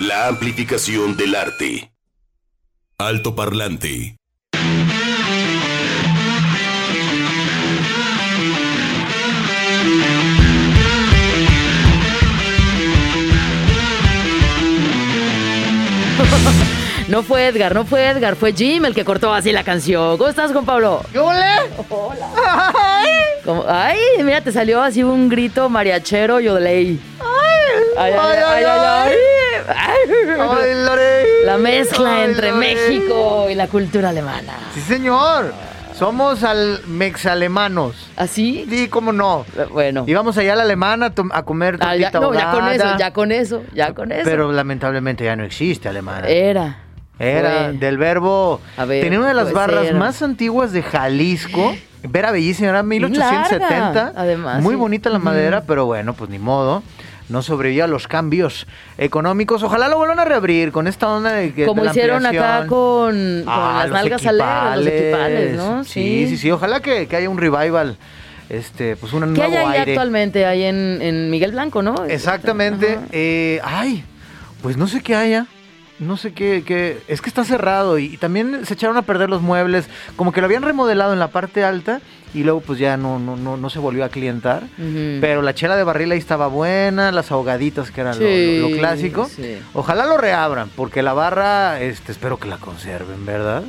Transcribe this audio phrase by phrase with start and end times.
[0.00, 1.92] La amplificación del arte.
[2.96, 4.16] Alto parlante.
[17.08, 20.16] No fue Edgar, no fue Edgar, fue Jim el que cortó así la canción.
[20.16, 21.02] ¿Cómo estás, Juan Pablo?
[21.10, 21.44] ¿Qué ole?
[23.44, 23.64] ¿Cómo?
[23.68, 27.00] Ay, mira, te salió así un grito mariachero yodeley.
[27.98, 29.12] Ay, ay, ay, ay, ay.
[29.12, 29.16] Ay,
[30.84, 31.44] Lore.
[31.44, 32.60] La mezcla Ay, entre Lore.
[32.60, 34.52] México y la cultura alemana.
[34.74, 35.52] Sí, señor.
[35.94, 38.08] Somos al mexalemanos.
[38.16, 38.66] ¿Así?
[38.70, 39.44] Sí, cómo no.
[39.70, 40.04] Bueno.
[40.06, 43.32] Íbamos allá a la alemana a, comer Ah, ya, no, ya con eso, ya con
[43.32, 44.22] eso, ya con eso.
[44.24, 46.26] Pero lamentablemente ya no existe alemana.
[46.26, 46.78] Era.
[47.18, 47.72] Era fue.
[47.74, 48.62] del verbo.
[48.78, 49.94] A ver, tenía una de las puede barras ser.
[49.94, 51.74] más antiguas de Jalisco.
[52.02, 53.68] Vera bellísima, era 1870.
[53.68, 54.80] larga, además, Muy sí.
[54.80, 56.82] bonita la madera, pero bueno, pues ni modo.
[57.30, 58.66] No sobrevivió a los cambios
[58.98, 59.62] económicos.
[59.62, 61.64] Ojalá lo vuelvan a reabrir con esta onda de que.
[61.64, 65.84] Como de hicieron acá con, con Ah, las nalgas alegres, los equipales, ¿no?
[65.84, 66.50] Sí, sí, sí.
[66.50, 67.96] Ojalá que, que haya un revival.
[68.48, 69.92] Este, pues un ¿Qué nuevo hay ahí aire.
[69.92, 70.44] actualmente?
[70.44, 72.04] Ahí en, en Miguel Blanco, ¿no?
[72.06, 72.98] Exactamente.
[73.12, 74.04] Eh, ay,
[74.60, 75.46] pues no sé qué haya.
[76.00, 79.30] No sé qué, qué- Es que está cerrado y, y también se echaron a perder
[79.30, 79.86] los muebles.
[80.16, 82.00] Como que lo habían remodelado en la parte alta
[82.34, 84.62] y luego pues ya no, no, no, no se volvió a clientar.
[85.20, 88.68] Pero la chela de barril ahí estaba buena, las ahogaditas que era lo- Sí, lo,
[88.70, 89.28] lo clásico.
[89.28, 89.58] sí.
[89.74, 93.62] Ojalá lo reabran, porque la barra, este, espero que la conserven, ¿verdad?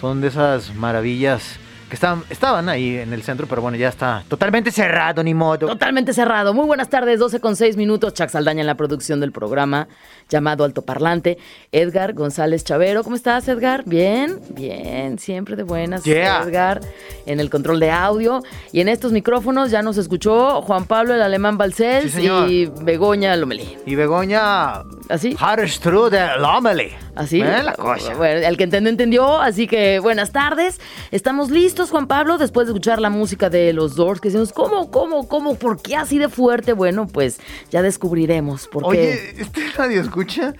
[0.00, 4.24] Son de esas maravillas que estaban, estaban ahí en el centro, pero bueno, ya está
[4.28, 5.66] totalmente cerrado, ni modo.
[5.66, 6.54] Totalmente cerrado.
[6.54, 8.14] Muy buenas tardes, 12 con 6 minutos.
[8.14, 9.88] Chuck Saldaña en la producción del programa
[10.28, 11.38] llamado Altoparlante.
[11.72, 13.04] Edgar González Chavero.
[13.04, 13.84] ¿Cómo estás, Edgar?
[13.86, 16.04] Bien, bien, siempre de buenas.
[16.04, 16.42] Yeah.
[16.42, 16.80] Edgar
[17.26, 18.42] en el control de audio.
[18.72, 23.36] Y en estos micrófonos ya nos escuchó Juan Pablo, el alemán Balcells Sí, y Begoña
[23.36, 23.76] Lomelí.
[23.86, 25.36] Y Begoña ¿Así?
[25.38, 26.92] Harstrude Lomeli.
[27.14, 27.40] Así.
[27.40, 27.62] ¿Eh?
[27.62, 28.14] La cosa.
[28.14, 29.40] Bueno, el que entendió, entendió.
[29.40, 30.80] Así que buenas tardes.
[31.10, 34.90] Estamos listos, Juan Pablo, después de escuchar la música de los Doors, que decimos, ¿cómo,
[34.90, 35.56] cómo, cómo?
[35.56, 36.72] ¿Por qué así de fuerte?
[36.72, 37.40] Bueno, pues
[37.70, 38.88] ya descubriremos por qué.
[38.88, 40.54] Oye, este radio escucha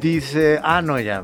[0.00, 1.22] dice, ah, no, ya.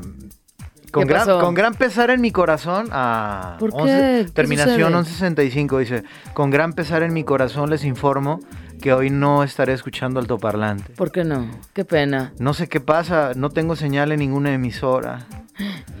[0.91, 1.39] Con ¿Qué gran, pasó?
[1.39, 3.77] con gran pesar en mi corazón, ah, ¿Por qué?
[3.77, 5.29] 11 ¿Qué terminación sucede?
[5.29, 8.41] 1165 dice, con gran pesar en mi corazón les informo
[8.81, 10.91] que hoy no estaré escuchando altoparlante.
[10.93, 11.49] ¿Por qué no?
[11.73, 12.33] Qué pena.
[12.39, 15.25] No sé qué pasa, no tengo señal en ninguna emisora.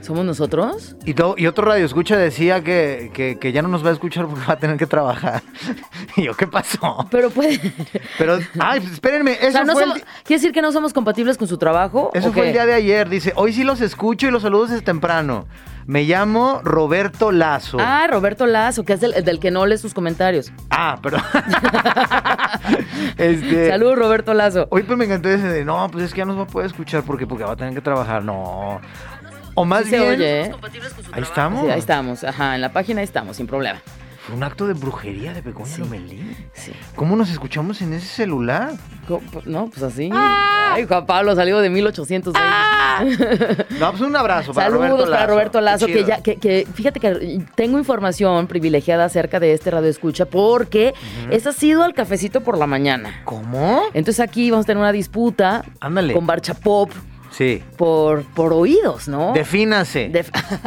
[0.01, 0.95] ¿Somos nosotros?
[1.05, 4.45] Y, otro radio escucha decía que, que- que ya no nos va a escuchar porque
[4.47, 5.43] va a tener que trabajar.
[6.17, 7.07] y yo, ¿qué pasó?
[7.11, 7.59] Pero puede.
[8.17, 10.91] Pero, ay, pues, espérenme, eso o sea, no fue, somos- ¿Quiere decir que no somos
[10.93, 12.09] compatibles con su trabajo?
[12.13, 12.47] eso ¿o fue qué?
[12.49, 13.09] el día de ayer.
[13.09, 15.45] Dice, hoy sí los escucho y los saludos desde temprano.
[15.87, 17.77] Me llamo Roberto Lazo.
[17.79, 20.51] Ah, Roberto Lazo, que es del, del que no lee sus comentarios.
[20.69, 21.21] Ah, perdón.
[23.17, 24.67] este, Saludos, Roberto Lazo.
[24.69, 26.47] Hoy pues me encantó ese de, no, pues es que ya no nos va a
[26.51, 28.23] poder escuchar porque, porque va a tener que trabajar.
[28.23, 28.79] No.
[29.55, 30.51] O más Sí bien, oye, ¿eh?
[31.11, 31.61] ahí estamos.
[31.61, 33.81] Sí, ahí estamos, ajá, en la página ahí estamos, sin problema.
[34.25, 35.83] Fue un acto de brujería de Begoña Sí.
[36.53, 36.71] Sí.
[36.95, 38.73] ¿Cómo nos escuchamos en ese celular?
[39.45, 40.11] No, pues así.
[40.13, 42.39] Ay, Juan Pablo salió de 1820.
[43.79, 45.11] No, pues un abrazo para Saludos Roberto Lazo.
[45.11, 49.71] para Roberto Lazo, que ya, que, que fíjate que tengo información privilegiada acerca de este
[49.71, 50.93] radio escucha porque
[51.31, 53.21] es ha sido al cafecito por la mañana.
[53.25, 53.81] ¿Cómo?
[53.93, 56.13] Entonces aquí vamos a tener una disputa Ándale.
[56.13, 56.91] con Barcha Pop
[57.31, 57.63] Sí.
[57.77, 59.31] por, por oídos, ¿no?
[59.33, 60.09] Defínase.
[60.09, 60.25] De-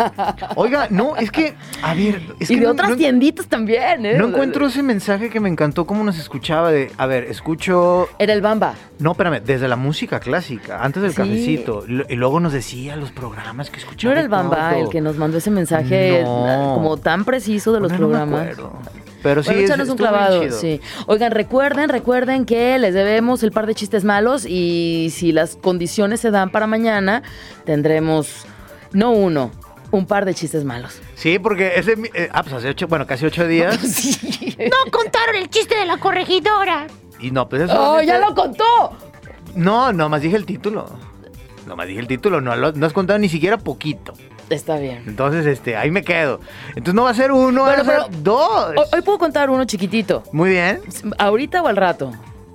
[0.56, 4.06] Oiga, no, es que, a ver, es y que de no- otras no- tienditas también,
[4.06, 4.16] ¿eh?
[4.16, 8.32] No encuentro ese mensaje que me encantó cómo nos escuchaba de, a ver, escucho, Era
[8.32, 8.74] el Bamba.
[8.98, 11.16] no, espérame, desde la música clásica, antes del Sí.
[11.18, 14.12] cafecito, y luego nos decía los programas que ¿No escuchaba.
[14.12, 14.84] era el Bamba todo.
[14.84, 16.72] el que nos mandó ese mensaje No.
[16.74, 18.40] como tan preciso de los no me programas?
[18.40, 18.72] acuerdo.
[19.24, 20.58] Pero sí, Bueno, es- échanos un clavado, chido.
[20.60, 20.80] sí.
[21.06, 26.20] Oigan, recuerden, recuerden que les debemos el par de chistes malos y si las condiciones
[26.20, 27.22] se dan para mañana,
[27.64, 28.44] tendremos
[28.92, 29.50] no uno,
[29.90, 31.00] un par de chistes malos.
[31.14, 33.76] Sí, porque ese, eh, ah, pues hace ocho, bueno, casi ocho días.
[34.58, 36.86] No contaron el chiste de la corregidora.
[37.18, 37.74] y no, pues eso.
[37.94, 38.64] ¡Oh, ya lo contó!
[39.56, 40.86] No, nomás dije el título.
[41.66, 44.12] Nomás dije el título, no, lo- no has contado ni siquiera poquito.
[44.54, 45.02] Está bien.
[45.06, 46.40] Entonces, este, ahí me quedo.
[46.68, 48.68] Entonces no va a ser uno, Bueno, va a ser dos.
[48.68, 50.22] Hoy, hoy puedo contar uno chiquitito.
[50.32, 50.80] Muy bien.
[51.18, 52.12] ¿Ahorita o al rato?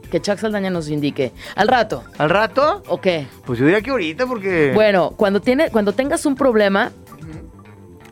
[0.09, 1.33] Que Chuck Saldaña nos indique.
[1.55, 2.03] ¿Al rato?
[2.17, 2.83] ¿Al rato?
[2.87, 3.27] ¿O qué?
[3.45, 4.71] Pues yo diría que ahorita porque...
[4.73, 6.91] Bueno, cuando, tiene, cuando tengas un problema,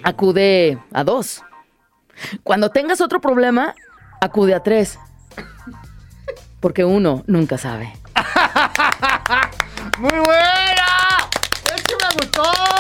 [0.04, 1.44] acude a dos.
[2.44, 3.74] Cuando tengas otro problema,
[4.20, 5.00] acude a tres.
[6.60, 7.94] Porque uno nunca sabe.
[9.98, 11.30] ¡Muy buena!
[11.74, 12.77] Es que me gustó.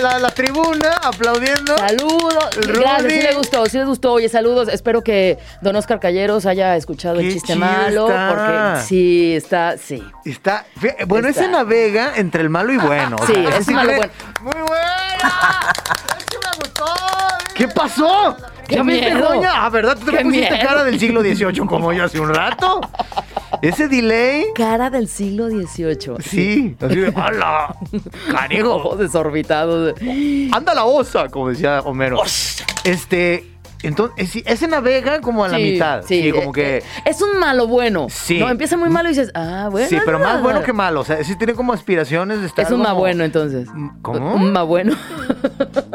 [0.00, 1.76] La, la tribuna aplaudiendo.
[1.76, 2.48] Saludos.
[2.66, 4.12] Gracias, sí le gustó, sí les gustó.
[4.12, 4.68] Oye, saludos.
[4.68, 8.28] Espero que don Oscar Calleros haya escuchado el Qué chiste chido está.
[8.28, 10.02] porque sí, está, sí.
[10.24, 10.64] Está,
[11.06, 11.42] bueno, Está.
[11.42, 13.16] ese navega entre el malo y bueno.
[13.20, 14.12] o Sí, sea, es ese malo bueno.
[14.42, 15.72] Muy buena.
[16.18, 16.84] Es que me gustó.
[17.54, 18.36] ¿Qué pasó?
[18.66, 19.28] ¡Qué ¿Ya viste, miedo!
[19.28, 19.50] Goña?
[19.64, 19.96] Ah, ¿verdad?
[19.98, 20.66] Tú te ¡Qué pusiste miedo!
[20.68, 22.80] cara del siglo XVIII como yo hace un rato.
[23.62, 24.44] Ese delay.
[24.54, 26.16] Cara del siglo XVIII.
[26.20, 27.76] Sí, así de, ¡hala!
[28.98, 29.94] Desorbitados.
[30.52, 31.28] ¡Anda la osa!
[31.28, 32.22] Como decía Homero.
[32.84, 33.46] Este,
[33.82, 36.02] entonces, ese navega como a la Sí, mitad.
[36.06, 36.76] Sí, sí, como eh, que...
[36.78, 38.06] eh, Es un malo bueno.
[38.10, 38.38] Sí.
[38.38, 39.88] No, empieza muy malo y dices, ah, bueno.
[39.88, 41.00] sí, pero más bueno que malo.
[41.00, 43.68] O sea, sí tiene como aspiraciones de estar Es un como- ma bueno, entonces.
[44.02, 44.34] ¿Cómo?
[44.34, 44.94] Un ma bueno.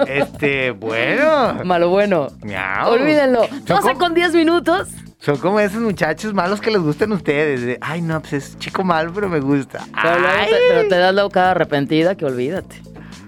[0.07, 1.63] Este, bueno.
[1.63, 2.27] Malo bueno.
[2.43, 2.91] Miau.
[2.93, 3.45] Olvídenlo.
[3.47, 4.87] Son 12 como- con 10 minutos.
[5.19, 7.61] Son como esos muchachos malos que les gustan a ustedes.
[7.61, 9.79] de, Ay, no, pues es chico malo, pero me gusta.
[10.01, 12.81] Pero, luego te, pero te das la boca arrepentida que olvídate.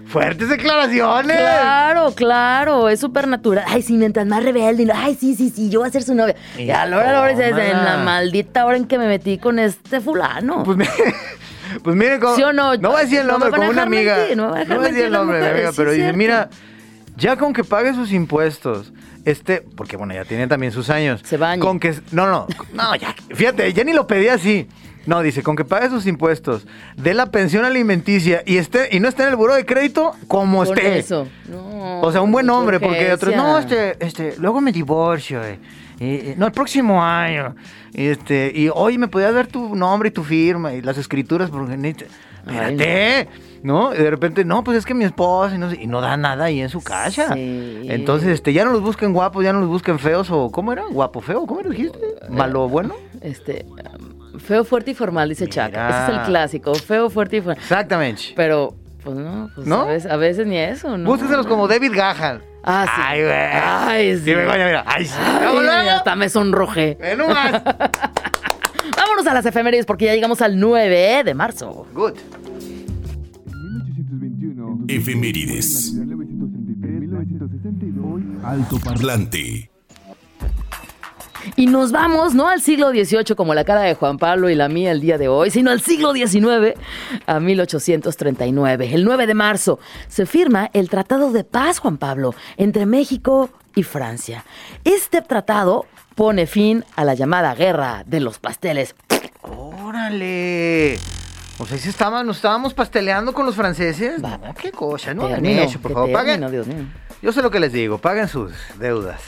[0.06, 1.36] Fuertes declaraciones.
[1.36, 3.64] Claro, claro, es súper natural.
[3.68, 4.90] Ay, sí, mientras más rebelde.
[4.94, 6.34] Ay, sí, sí, sí, yo voy a ser su novia.
[6.56, 7.68] Y a la hora, a la hora dices, Tómala.
[7.70, 10.62] en la maldita hora en que me metí con este fulano.
[10.62, 10.86] Pues, mi-
[11.82, 12.78] pues mire, como, ¿Sí o no?
[12.78, 14.16] voy a decir el No me nombre, como una amiga.
[14.16, 16.12] mentir, no me a voy a decir el nombre de mi amiga, sí, pero dice,
[16.14, 16.48] mira,
[17.16, 18.92] ya con que pague sus impuestos,
[19.30, 21.20] este, porque bueno, ya tiene también sus años.
[21.24, 21.60] Se baña.
[21.60, 24.66] Con que, no, no, no, ya, fíjate, ya ni lo pedí así.
[25.06, 26.66] No, dice, con que pague sus impuestos,
[26.96, 30.62] dé la pensión alimenticia y esté y no esté en el buró de crédito como
[30.64, 30.98] esté.
[30.98, 31.26] eso.
[31.48, 35.58] No, O sea, un buen hombre, porque otros, no, este, este, luego me divorcio, eh,
[36.00, 37.56] eh, no, el próximo año,
[37.94, 41.76] este, y hoy me podías dar tu nombre y tu firma y las escrituras, porque
[41.78, 42.04] necesito-
[42.46, 43.28] Ay, espérate,
[43.62, 43.94] ¿no?
[43.94, 46.16] Y de repente, no, pues es que mi esposa, y no, sé, y no da
[46.16, 47.34] nada ahí en su casa.
[47.34, 47.82] Sí.
[47.84, 50.84] Entonces, este, ya no los busquen guapos, ya no los busquen feos, o, ¿cómo era?
[50.90, 51.46] ¿Guapo, feo?
[51.46, 51.98] ¿Cómo lo dijiste?
[52.28, 52.94] ¿Malo, bueno?
[53.20, 55.46] Este, um, feo, fuerte y formal, dice.
[55.46, 55.88] Mira.
[55.88, 57.58] Ese es el clásico, feo, fuerte y formal.
[57.58, 58.22] Exactamente.
[58.36, 59.82] Pero, pues no, pues ¿No?
[59.82, 61.10] A, veces, a veces ni eso, ¿no?
[61.10, 62.42] Búsquenselos como David Gahan.
[62.64, 63.02] Ah, sí.
[63.02, 63.32] Ay, güey.
[63.34, 64.24] Ay, sí.
[64.24, 64.84] Sí, Begoña, mira.
[64.86, 65.14] Ay, sí.
[65.18, 65.90] Ay, luego.
[65.90, 66.98] hasta me sonrojé.
[67.00, 67.62] Ve nomás.
[68.96, 71.86] Vámonos a las efemérides porque ya llegamos al 9 de marzo.
[71.94, 72.14] Good.
[74.88, 75.94] Efemérides.
[78.42, 79.70] Alto parlante.
[81.56, 84.68] Y nos vamos no al siglo XVIII como la cara de Juan Pablo y la
[84.68, 86.74] mía el día de hoy, sino al siglo XIX,
[87.26, 88.94] a 1839.
[88.94, 93.82] El 9 de marzo se firma el Tratado de Paz, Juan Pablo, entre México y
[93.82, 94.44] Francia.
[94.84, 98.94] Este tratado pone fin a la llamada Guerra de los Pasteles.
[99.42, 100.98] Órale.
[101.60, 104.22] O sea, ¿sí estaban, nos estábamos pasteleando con los franceses.
[104.24, 104.38] Va.
[104.60, 106.12] Qué cosa, no Término, eso, por favor.
[106.12, 106.40] Paguen.
[106.40, 106.86] término, Dios mío.
[107.20, 109.20] Yo sé lo que les digo, paguen sus deudas.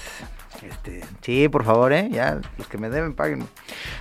[0.63, 2.09] Este, sí, por favor, ¿eh?
[2.13, 3.49] Ya, los que me deben, paguen.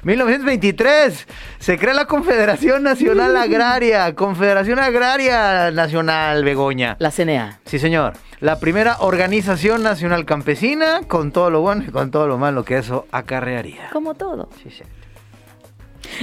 [0.03, 1.27] 1923,
[1.57, 4.13] se crea la Confederación Nacional Agraria.
[4.13, 6.97] Confederación Agraria Nacional, Begoña.
[6.99, 7.59] La CNA.
[7.65, 8.13] Sí, señor.
[8.41, 12.77] La primera organización nacional campesina, con todo lo bueno y con todo lo malo que
[12.77, 13.89] eso acarrearía.
[13.91, 14.49] Como todo.
[14.61, 14.83] Sí, sí.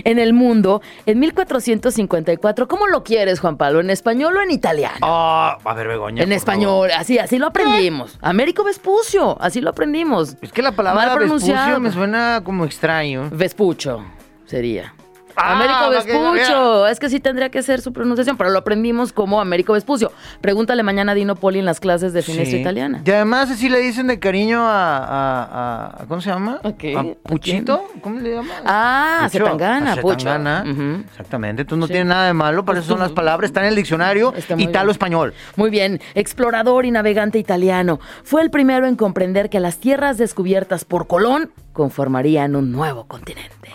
[0.05, 3.81] En el mundo, en 1454, ¿cómo lo quieres, Juan Pablo?
[3.81, 4.99] ¿En español o en italiano?
[5.03, 6.23] Ah, a ver, Begoña.
[6.23, 8.19] En por español, así, así lo aprendimos.
[8.21, 10.37] Américo Vespucio, así lo aprendimos.
[10.41, 13.29] Es que la palabra Mal vespucio me suena como extraño.
[13.31, 14.05] Vespucho
[14.47, 14.95] sería.
[15.37, 16.87] Ah, Américo Vespucho.
[16.87, 20.11] Es que sí tendría que ser su pronunciación, pero lo aprendimos como Américo Vespucio.
[20.41, 22.61] Pregúntale mañana a Dino Poli en las clases de finestra Sí.
[22.63, 23.03] italiana.
[23.05, 26.61] Y además así le dicen de cariño a, a- a- ¿cómo se llama?
[26.65, 26.97] ¿A qué?
[26.97, 27.85] ¿A ¿A Puchito?
[28.01, 28.51] ¿Cómo le llaman?
[28.65, 29.45] Ah, Pucho.
[29.45, 30.19] Zetangana, A Pucho.
[30.21, 30.65] Zetangana.
[30.71, 31.05] Ujú.
[31.11, 31.93] Exactamente, entonces no Sí.
[31.93, 35.35] tiene nada de malo, para Pues eso son las palabras, está en el diccionario italo-español.
[35.57, 38.01] Muy bien, explorador y navegante italiano.
[38.25, 43.71] Fue el primero en comprender que las tierras descubiertas por Colón conformarían un nuevo continente.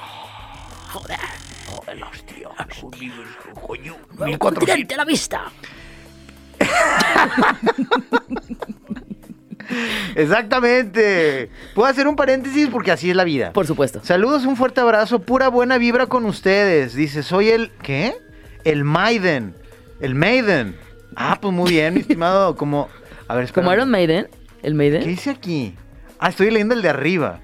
[0.91, 1.17] Joder.
[4.17, 5.51] Nuevo continente a la vista.
[10.15, 11.49] Exactamente.
[11.73, 13.53] Puedo hacer un paréntesis porque así es la vida.
[13.53, 14.01] Por supuesto.
[14.03, 16.93] Saludos, un fuerte abrazo, pura buena vibra con ustedes.
[16.93, 18.13] Dice, soy el, ¿qué?
[18.63, 19.55] El Maiden.
[19.99, 20.75] El Maiden.
[21.15, 22.89] Ah, pues muy bien, mi estimado, como...
[23.27, 23.63] A ver, espera.
[23.63, 24.27] Como Iron Maiden,
[24.63, 25.03] el ¿Qué Maiden.
[25.05, 25.75] dice aquí?
[26.19, 27.39] Ah, estoy leyendo el de arriba.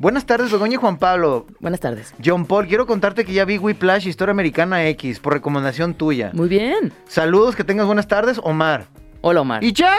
[0.00, 1.46] Buenas tardes, Begoña y Juan Pablo.
[1.58, 2.14] Buenas tardes.
[2.24, 6.30] John Paul, quiero contarte que ya vi Whiplash, Historia Americana X, por recomendación tuya.
[6.34, 6.92] Muy bien.
[7.08, 8.86] Saludos, que tengas buenas tardes, Omar.
[9.22, 9.64] Hola, Omar.
[9.64, 9.92] ¿Y ya?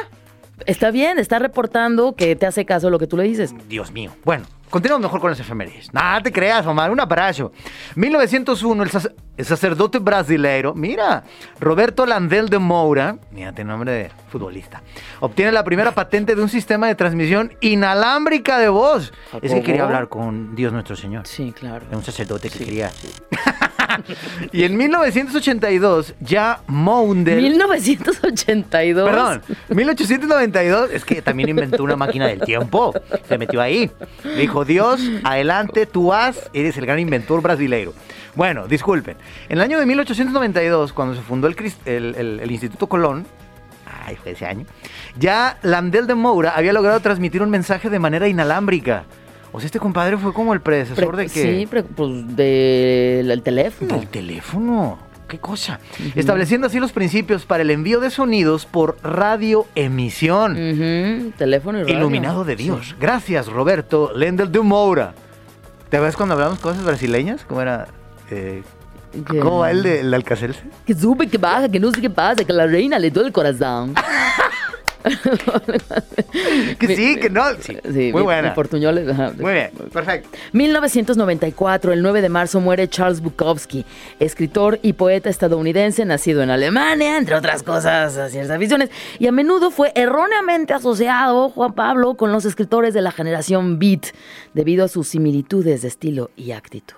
[0.65, 3.53] Está bien, está reportando que te hace caso lo que tú le dices.
[3.68, 4.12] Dios mío.
[4.24, 5.94] Bueno, continuamos mejor con las efemérides.
[5.94, 7.52] Nada te creas, Omar, un abrazo.
[7.96, 11.24] 1901, el, sac- el sacerdote brasileiro, mira,
[11.60, 14.82] Roberto Landel de Moura, mírate nombre de futbolista,
[15.20, 19.14] obtiene la primera patente de un sistema de transmisión inalámbrica de voz.
[19.42, 21.26] Es que quería hablar con Dios nuestro Señor.
[21.28, 21.86] Sí, claro.
[21.88, 22.90] Era un sacerdote que quería.
[24.51, 27.41] y en 1982 ya Moundel...
[27.41, 29.10] 1982.
[29.10, 32.93] Perdón, 1892 es que también inventó una máquina del tiempo.
[33.27, 33.89] Se metió ahí.
[34.24, 37.93] Le dijo, Dios, adelante, tú has, eres el gran inventor brasileiro.
[38.36, 39.17] Bueno, disculpen.
[39.50, 41.55] En el año de 1892, cuando se fundó el,
[41.86, 43.25] el- el- el Instituto Colón,
[44.05, 44.65] ay, fue ese año,
[45.17, 49.03] ya Landel de Moura había logrado transmitir un mensaje de manera inalámbrica.
[49.51, 51.60] O sea, este compadre fue como el predecesor Pre- de que...
[51.60, 53.98] Sí, pre- pues del teléfono.
[53.98, 55.00] Del teléfono.
[55.27, 55.79] ¿Qué cosa?
[56.15, 60.51] Estableciendo así los principios para el envío de sonidos por radioemisión.
[60.53, 61.98] Ujú, teléfono y radio.
[61.98, 62.96] Iluminado de Dios.
[63.00, 65.13] Gracias, Roberto Lendel de Moura.
[65.89, 67.46] ¿Te ves cuando hablamos cosas brasileñas?
[67.48, 67.88] ¿Cómo era?
[68.32, 68.63] Eh,
[69.27, 70.62] ¿Cómo va el de el Alcacelce?
[70.86, 73.34] Que sube, que baja, que no sé qué pasa, que la reina le duele el
[73.34, 73.94] corazón.
[76.79, 77.44] Que sí, que no.
[77.60, 78.53] Sí, Sí, muy buena.
[78.53, 79.34] ajá.
[79.38, 80.29] Muy bien, perfecto.
[80.53, 83.86] 1994, el 9 de marzo, muere Charles Bukowski,
[84.20, 89.32] escritor y poeta estadounidense nacido en Alemania, entre otras cosas, a ciertas aficiones, y a
[89.32, 94.08] menudo fue erróneamente asociado, Juan Pablo, con los escritores de la generación Beat,
[94.53, 96.96] debido a sus similitudes de estilo y actitud.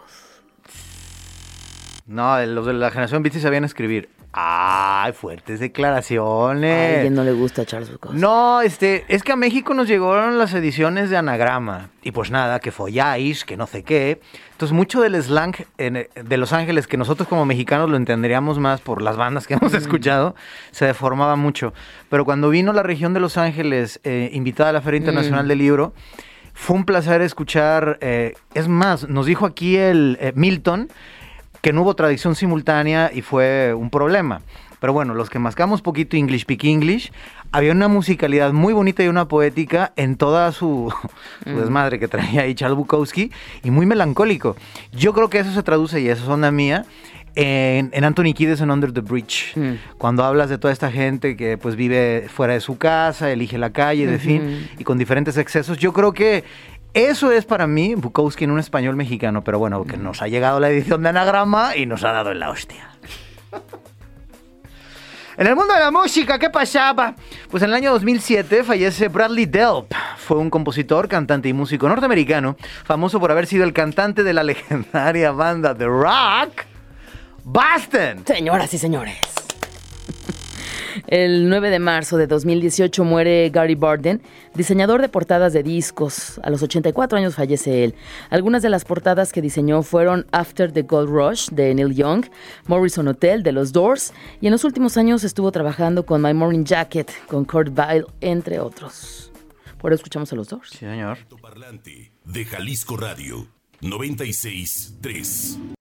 [2.08, 4.10] No, los de la generación Beat sí sabían escribir.
[4.34, 6.72] Ay, fuertes declaraciones.
[6.74, 8.20] A alguien no le gusta Charles Bukowski.
[8.20, 11.90] No, este, es que a México nos llegaron las ediciones de anagrama.
[12.02, 14.22] Y pues nada, que folláis, que no sé qué.
[14.54, 18.80] Entonces, mucho del slang en- de Los Ángeles, que nosotros como mexicanos lo entenderíamos más
[18.80, 20.36] por las bandas que hemos escuchado,
[20.72, 21.74] se deformaba mucho.
[22.10, 25.58] Pero cuando vino la región de Los Ángeles, eh, invitada a la Feria Internacional del
[25.58, 25.94] Libro,
[26.54, 27.98] fue un placer escuchar.
[28.02, 30.88] eh, es más, nos dijo aquí el eh, Milton
[31.62, 34.42] que no hubo traducción simultánea y fue un problema.
[34.80, 37.12] Pero bueno, los que mascamos poquito English Speak English,
[37.52, 40.92] había una musicalidad muy bonita y una poética en toda su,
[41.44, 43.32] su desmadre que traía ahí Charles Bukowski
[43.64, 44.56] y muy melancólico.
[44.92, 46.86] Yo creo que eso se traduce, y eso es onda mía,
[47.36, 49.54] en, en Anthony Kiedis en Under the Bridge.
[49.56, 49.74] Mm.
[49.98, 53.72] Cuando hablas de toda esta gente que pues vive fuera de su casa, elige la
[53.72, 56.44] calle, de fin, y con diferentes excesos, yo creo que
[56.94, 60.60] eso es para mí Bukowski en un español mexicano, pero bueno, que nos ha llegado
[60.60, 62.90] la edición de anagrama y nos ha dado en la hostia.
[65.38, 67.16] En el mundo de la música, ¿qué pasaba?
[67.50, 69.92] Pues en el año 2007 fallece Bradley Delp.
[70.18, 74.44] Fue un compositor, cantante y músico norteamericano, famoso por haber sido el cantante de la
[74.44, 76.66] legendaria banda The Rock,
[77.44, 78.24] Boston.
[78.26, 79.41] Señoras y señores.
[81.08, 84.22] El 9 de marzo de 2018 muere Gary Barden,
[84.54, 86.40] diseñador de portadas de discos.
[86.44, 87.96] A los 84 años fallece él.
[88.30, 92.26] Algunas de las portadas que diseñó fueron After the Gold Rush de Neil Young,
[92.68, 96.64] Morrison Hotel de los Doors y en los últimos años estuvo trabajando con My Morning
[96.64, 99.32] Jacket, con Kurt Weill, entre otros.
[99.78, 100.70] Por eso escuchamos a los Doors.
[100.70, 101.18] Sí, señor.
[102.26, 103.48] De Jalisco Radio
[103.82, 105.81] 963.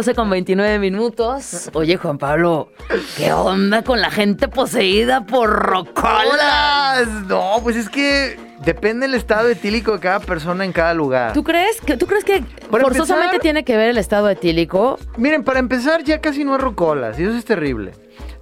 [0.00, 1.68] 12 con 29 minutos.
[1.74, 2.70] Oye, Juan Pablo,
[3.18, 6.24] ¿qué onda con la gente poseída por rocola?
[6.32, 7.04] ¡Hola!
[7.28, 11.34] No, pues es que depende del estado etílico de cada persona en cada lugar.
[11.34, 14.98] ¿Tú crees que, ¿tú crees que Para forzosamente empezar- tiene que ver el estado etílico?
[15.18, 17.92] Miren, para empezar, ya casi no hay rocolas, y eso es terrible.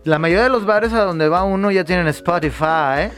[0.05, 3.11] La mayoría de los bares a donde va uno ya tienen Spotify, ¿eh?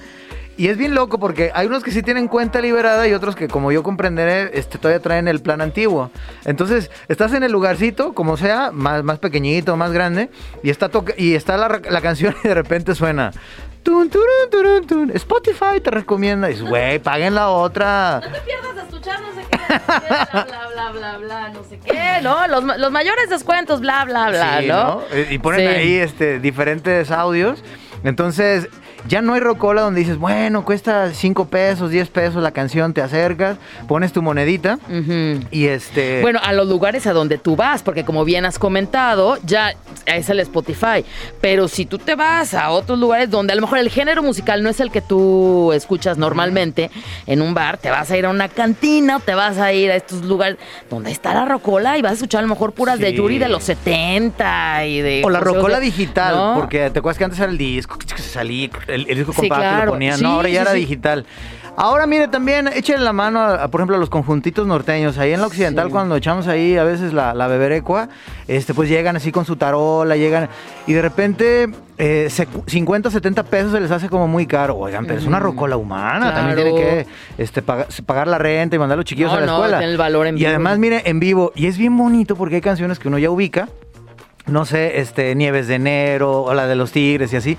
[0.61, 3.49] Y es bien loco porque hay unos que sí tienen cuenta liberada y otros que,
[3.49, 6.11] como yo comprenderé, este, todavía traen el plan antiguo.
[6.45, 10.29] Entonces, estás en el lugarcito, como sea, más, más pequeñito, más grande,
[10.63, 13.31] y está, y está la, la canción y de repente suena.
[13.83, 15.11] Tun, turun, turun, tun.
[15.15, 16.51] Spotify te recomienda.
[16.51, 18.21] Y dices, güey, paguen la otra.
[18.23, 22.21] te pierdas de escuchar no sé qué, bla, bla, bla, bla, bla, no sé qué,
[22.23, 22.47] ¿no?
[22.49, 25.01] Los, los mayores descuentos, bla, bla, bla, Sí, ¿no?
[25.31, 25.67] Y ponen Sí.
[25.75, 27.65] ahí este, diferentes audios.
[28.05, 28.69] Entonces,
[29.09, 33.03] ya no hay rocola donde dices, bueno, cuesta 5 pesos, 10 pesos la canción, te
[33.03, 34.79] acercas, pones tu monedita
[35.51, 36.21] y este...
[36.23, 39.75] Bueno, a los lugares a donde tú vas, porque como bien has comentado, ya
[40.07, 41.05] es el Spotify.
[41.41, 44.63] Pero si tú te vas a otros lugares donde a lo mejor el género musical
[44.63, 46.91] no es el que tú escuchas normalmente,
[47.27, 49.91] en un bar, te vas a ir a una cantina o te vas a ir
[49.91, 52.99] a estos lugares donde está la rocola y vas a escuchar a lo mejor puras
[52.99, 53.11] de.
[53.11, 55.23] Yuri de los 70 y de...
[55.25, 56.55] o la rocola digital, ¿no?
[56.57, 59.41] porque te acuerdas que antes era el disco, que se salía, el, el disco Sí,
[59.43, 59.87] compacto claro.
[59.87, 60.79] lo ponían, Sí, no, ahora ya sí, era sí.
[60.81, 61.27] digital.
[61.77, 65.17] Ahora mire también, échenle la mano, a, a, por ejemplo, a los conjuntitos norteños.
[65.17, 65.93] Ahí en la occidental, Sí.
[65.93, 68.09] cuando echamos ahí a veces la, la beberecua,
[68.49, 70.49] este, pues llegan así con su tarola, llegan
[70.87, 74.77] y de repente eh, se- 50, 70 pesos se les hace como muy caro.
[74.77, 77.07] Oigan, pero es una rocola humana, también tiene que
[77.39, 79.79] este, paga- pagar, la renta y mandar a los chiquillos No, a la no, escuela.
[79.79, 80.49] tiene el valor en y vivo.
[80.51, 83.69] además, mire, en vivo, y es bien bonito porque hay canciones que uno ya ubica
[84.47, 87.57] no sé, este, Nieves de Enero o la de los Tigres y así.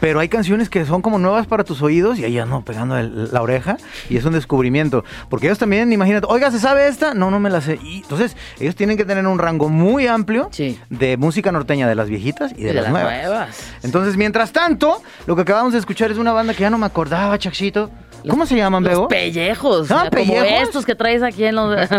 [0.00, 3.32] Pero hay canciones que son como nuevas para tus oídos y ahí no pegando el-
[3.32, 3.76] la oreja
[4.08, 5.04] y es un descubrimiento.
[5.28, 7.14] Porque ellos también, imagínate, oiga, ¿se sabe esta?
[7.14, 7.78] No, no me la sé.
[7.82, 10.78] Y entonces, ellos tienen que tener un rango muy amplio Sí.
[10.90, 13.12] de música norteña de las viejitas y de, las, las nuevas.
[13.24, 13.72] nuevas.
[13.82, 16.86] Entonces, mientras tanto, lo que acabamos de escuchar es una banda que ya no me
[16.86, 17.90] acordaba, Chachito.
[18.28, 19.08] ¿Cómo se llaman, Los Bebo?
[19.08, 19.90] pellejos.
[19.90, 20.48] Ah, como ¿pellejos?
[20.68, 21.76] estos que traes aquí en los.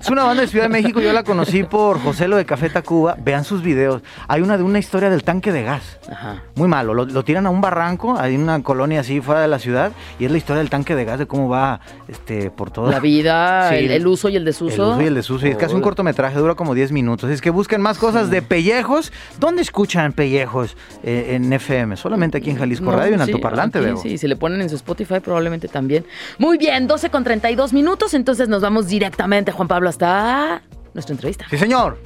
[0.00, 2.68] Es una banda de Ciudad de México, yo la conocí por José Lo de Café
[2.70, 3.16] Tacuba.
[3.18, 4.02] Vean sus videos.
[4.28, 5.98] Hay una de una historia del tanque de gas.
[6.10, 6.42] Ajá.
[6.54, 9.58] Muy malo, lo, lo tiran a un barranco, hay una colonia así fuera de la
[9.58, 12.90] ciudad, y es la historia del tanque de gas, de cómo va este, por toda
[12.90, 13.76] La vida, Sí.
[13.76, 14.84] el, el uso y el desuso.
[14.84, 15.46] El uso y el desuso.
[15.46, 17.30] Y es casi un cortometraje, dura como 10 minutos.
[17.30, 19.12] Es que busquen más cosas de pellejos.
[19.38, 21.96] ¿Dónde escuchan pellejos eh, en FM?
[21.96, 24.00] Solamente aquí en Jalisco No, Radio, en sí, altoparlante, Bebo.
[24.00, 26.04] Sí, si le ponen en su Spotify probablemente también.
[26.38, 30.62] Muy bien, 12 con 32 minutos, entonces nos vamos directamente, Juan Pablo, hasta
[30.92, 31.46] nuestra entrevista.
[31.48, 31.98] Sí, señor.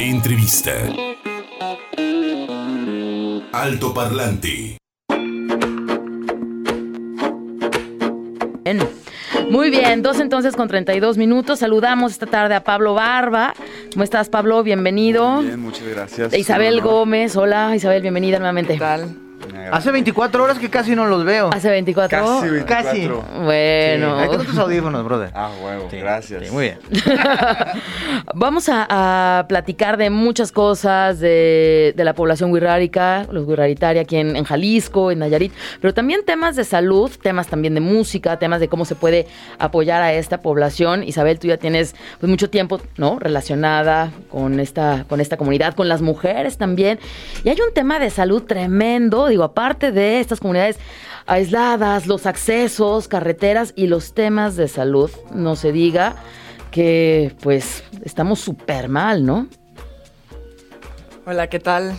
[0.00, 0.72] Entrevista.
[3.52, 4.78] Alto Parlante.
[8.64, 8.78] Bien.
[9.50, 11.58] Muy bien, 12 entonces con 32 minutos.
[11.58, 13.52] Saludamos esta tarde a Pablo Barba.
[13.92, 14.62] ¿Cómo estás, Pablo?
[14.62, 15.42] Bienvenido.
[15.42, 16.34] Bien, muchas gracias.
[16.34, 16.80] Isabel.
[16.80, 17.36] Gómez.
[17.36, 18.72] Hola, Isabel, bienvenida nuevamente.
[18.72, 19.23] ¿Qué tal?
[19.72, 21.50] Hace 24 horas que casi no los veo.
[21.52, 22.18] Hace 24.
[22.18, 22.66] Casi 24.
[22.66, 23.08] Casi.
[23.44, 24.18] Bueno.
[24.18, 25.30] Ahí tengo tus audífonos, brother.
[25.34, 26.44] Ah, huevo, Sí, gracias.
[26.46, 26.78] sí, muy bien.
[28.34, 34.16] Vamos a, a platicar de muchas cosas de, de la población wixárika, los wixáritaria aquí
[34.16, 38.60] en, en Jalisco, en Nayarit, pero también temas de salud, temas también de música, temas
[38.60, 39.26] de cómo se puede
[39.58, 41.02] apoyar a esta población.
[41.02, 43.18] Isabel, tú ya tienes pues, mucho tiempo, ¿no?
[43.18, 46.98] Relacionada con esta, con esta comunidad, con las mujeres también.
[47.44, 50.78] Y hay un tema de salud tremendo, digo, aparte de estas comunidades
[51.26, 56.14] aisladas, los accesos, carreteras y los temas de salud, no se diga
[56.70, 59.48] que pues estamos súper mal, ¿no?
[61.26, 61.96] Hola, ¿qué tal?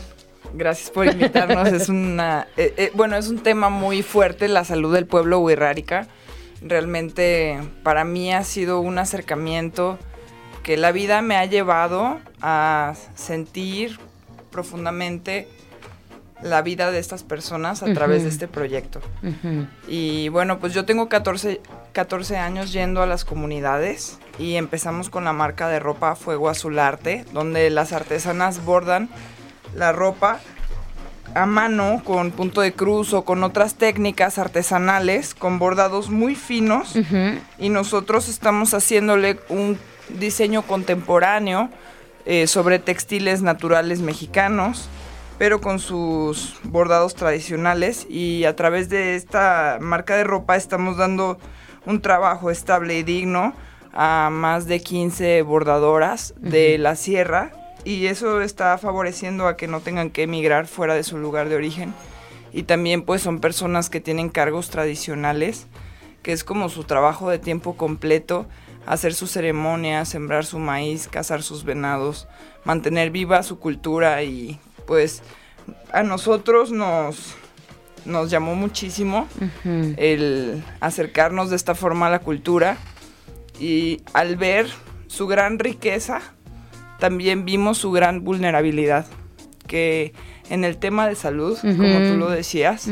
[0.54, 1.68] Gracias por invitarnos.
[1.74, 6.08] es una, eh, eh, bueno, es un tema muy fuerte, la salud del pueblo wixárika.
[6.62, 10.00] Realmente para mí ha sido un acercamiento
[10.64, 14.00] que la vida me ha llevado a sentir
[14.52, 15.50] profundamente
[16.42, 19.02] la vida de estas personas a través de este proyecto.
[19.88, 21.62] Y bueno, pues yo tengo 14,
[21.94, 26.80] 14 años yendo a las comunidades y empezamos con la marca de ropa Fuego Azul
[26.80, 29.10] Arte, donde las artesanas bordan
[29.76, 30.40] la ropa
[31.34, 36.96] a mano con punto de cruz o con otras técnicas artesanales con bordados muy finos.
[37.60, 39.78] Y nosotros estamos haciéndole un
[40.10, 41.70] diseño contemporáneo
[42.26, 44.90] eh, sobre textiles naturales mexicanos,
[45.38, 51.38] pero con sus bordados tradicionales y a través de esta marca de ropa estamos dando
[51.86, 53.54] un trabajo estable y digno
[53.94, 57.52] a más de 15 bordadoras de la sierra
[57.84, 61.56] y eso está favoreciendo a que no tengan que emigrar fuera de su lugar de
[61.56, 61.94] origen.
[62.52, 65.68] Y también pues son personas que tienen cargos tradicionales
[66.26, 68.48] que es como su trabajo de tiempo completo,
[68.88, 72.28] hacer su ceremonia, sembrar su maíz, cazar sus venados,
[72.64, 75.22] mantener viva su cultura y pues
[75.92, 77.36] a nosotros nos,
[78.06, 79.28] nos llamó muchísimo
[79.98, 82.78] el acercarnos de esta forma a la cultura
[83.60, 84.68] y al ver
[85.08, 86.22] su gran riqueza,
[87.00, 89.06] también vimos su gran vulnerabilidad,
[89.68, 90.14] que
[90.50, 92.90] en el tema de salud, como tú lo decías,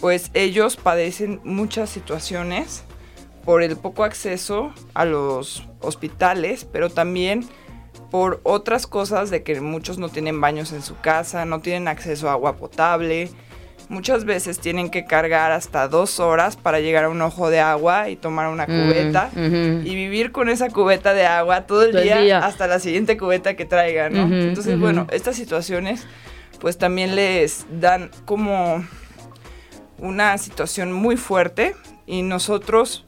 [0.00, 2.84] pues ellos padecen muchas situaciones
[3.44, 7.46] por el poco acceso a los hospitales, pero también
[8.10, 12.28] por otras cosas de que muchos no tienen baños en su casa, no tienen acceso
[12.28, 13.30] a agua potable.
[13.88, 18.08] Muchas veces tienen que cargar hasta dos horas para llegar a un ojo de agua
[18.08, 22.02] y tomar una Mm, cubeta y vivir con esa cubeta de agua todo el, Todo
[22.02, 22.38] día, día.
[22.38, 24.22] hasta la siguiente cubeta que traigan, ¿no?
[24.32, 26.06] Entonces, bueno, estas situaciones
[26.60, 28.84] pues también les dan como
[29.98, 31.74] una situación muy fuerte
[32.06, 33.04] y nosotros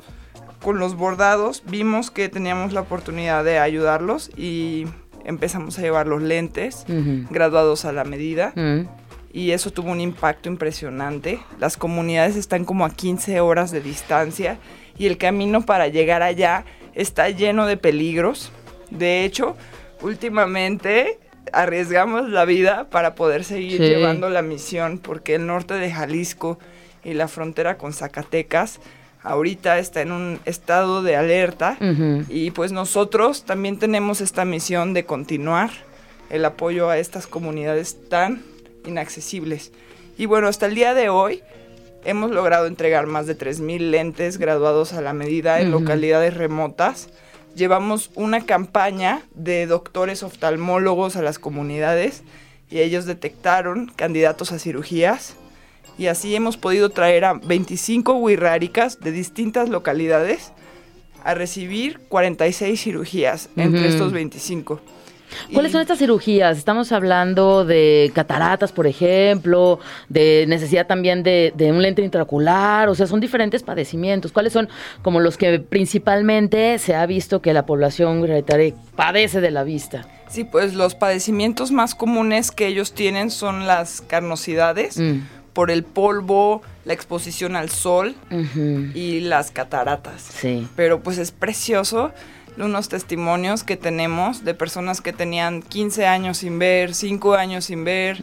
[0.63, 4.87] con los bordados vimos que teníamos la oportunidad de ayudarlos y
[5.25, 6.85] empezamos a llevar los lentes
[7.31, 8.89] graduados a la medida Ujú.
[9.33, 11.39] y eso tuvo un impacto impresionante.
[11.59, 14.59] Las comunidades están como a 15 horas de distancia
[14.99, 18.51] y el camino para llegar allá está lleno de peligros.
[18.91, 19.57] De hecho,
[20.03, 21.19] últimamente
[21.53, 23.89] arriesgamos la vida para poder seguir Sí.
[23.89, 26.59] llevando la misión, porque el norte de Jalisco
[27.05, 28.79] y la frontera con Zacatecas
[29.23, 31.77] ahorita está en un estado de alerta
[32.29, 35.71] y pues nosotros también tenemos esta misión de continuar
[36.31, 38.43] el apoyo a estas comunidades tan
[38.87, 39.73] inaccesibles.
[40.17, 41.43] Y bueno, hasta el día de hoy
[42.05, 47.09] hemos logrado entregar más de 3.000 lentes graduados a la medida en localidades remotas.
[47.55, 52.23] Llevamos una campaña de doctores oftalmólogos a las comunidades
[52.71, 55.37] y ellos detectaron candidatos a cirugías
[55.99, 60.53] y así hemos podido traer a 25 huirráricas de distintas localidades
[61.25, 64.81] a recibir 46 cirugías entre estos 25.
[65.53, 66.59] ¿Cuáles Y- son estas cirugías?
[66.59, 69.79] Estamos hablando de cataratas, por ejemplo,
[70.11, 74.31] de necesidad también de, de un lente intraocular, o sea, son diferentes padecimientos.
[74.33, 74.69] ¿Cuáles son
[75.01, 80.07] como los que principalmente se ha visto que la población hereditaria padece de la vista?
[80.29, 85.21] Sí, pues los padecimientos más comunes que ellos tienen son las carnosidades Mm.
[85.53, 88.15] Por el polvo, la exposición al sol
[88.95, 90.23] y las cataratas.
[90.23, 90.67] Sí.
[90.77, 92.13] Pero pues es precioso
[92.59, 97.85] unos testimonios que tenemos de personas que tenían 15 años sin ver, 5 años sin
[97.85, 98.19] ver,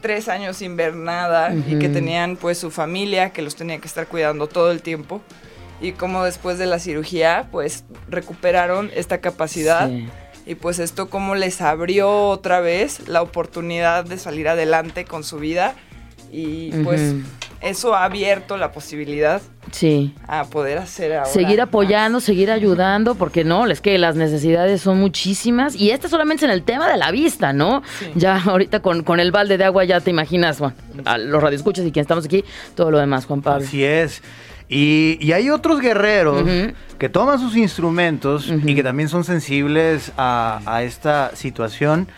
[0.00, 3.88] 3 años sin ver nada y que tenían pues su familia que los tenía que
[3.88, 5.20] estar cuidando todo el tiempo
[5.80, 10.08] y como después de la cirugía pues recuperaron esta capacidad Sí.
[10.46, 15.38] y pues esto como les abrió otra vez la oportunidad de salir adelante con su
[15.38, 15.74] vida
[16.32, 17.14] y pues
[17.60, 19.40] eso ha abierto la posibilidad
[19.72, 20.14] Sí.
[20.28, 21.68] a poder hacer ahora Seguir más.
[21.68, 25.74] apoyando, seguir ayudando, porque no, es que las necesidades son muchísimas.
[25.74, 27.82] Y este solamente es en el tema de la vista, ¿no?
[27.98, 28.06] Sí.
[28.14, 31.84] Ya ahorita con, con el balde de agua ya te imaginas, bueno, a los radioescuchas
[31.86, 32.44] y quien estamos aquí,
[32.76, 33.64] todo lo demás, Juan Pablo.
[33.66, 34.22] Así es.
[34.68, 36.44] Y, y hay otros guerreros
[36.98, 42.08] que toman sus instrumentos y que también son sensibles a, a esta situación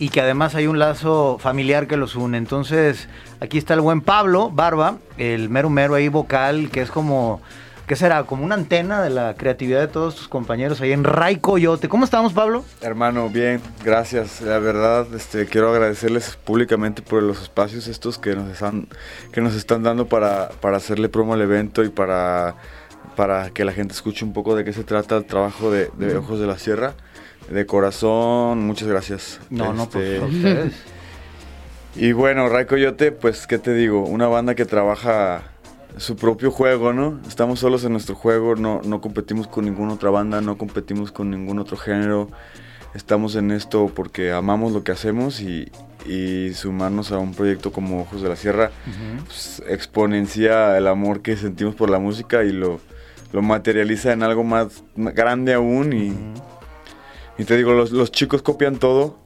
[0.00, 2.38] y que además hay un lazo familiar que los une.
[2.38, 3.06] Entonces,
[3.38, 7.42] aquí está el buen Pablo Barba, el mero mero ahí vocal, que es como,
[7.86, 8.24] ¿qué será?
[8.24, 11.90] Como una antena de la creatividad de todos tus compañeros ahí en Ray Coyote.
[11.90, 12.64] ¿Cómo estamos, Pablo?
[12.80, 14.40] Hermano, bien, gracias.
[14.40, 18.88] La verdad, este, quiero agradecerles públicamente por los espacios estos que nos están,
[19.32, 22.54] que nos están dando para, para hacerle promo al evento y para,
[23.16, 26.16] para que la gente escuche un poco de qué se trata el trabajo de, de
[26.16, 26.94] Ojos de la Sierra.
[27.48, 29.40] De corazón, muchas gracias.
[29.50, 30.70] No, no, pues Este,
[31.96, 34.04] y bueno, Ray Coyote, pues, ¿qué te digo?
[34.04, 35.42] Una banda que trabaja
[35.96, 37.20] su propio juego, ¿no?
[37.26, 41.30] Estamos solos en nuestro juego, no, no competimos con ninguna otra banda, no competimos con
[41.30, 42.28] ningún otro género.
[42.94, 45.70] Estamos en esto porque amamos lo que hacemos y,
[46.06, 48.72] y sumarnos a un proyecto como Ojos de la Sierra
[49.24, 52.80] pues, exponencia el amor que sentimos por la música y lo,
[53.32, 55.92] lo materializa en algo más grande aún.
[55.92, 56.14] Y,
[57.40, 59.18] y te digo, los, los chicos copian todo.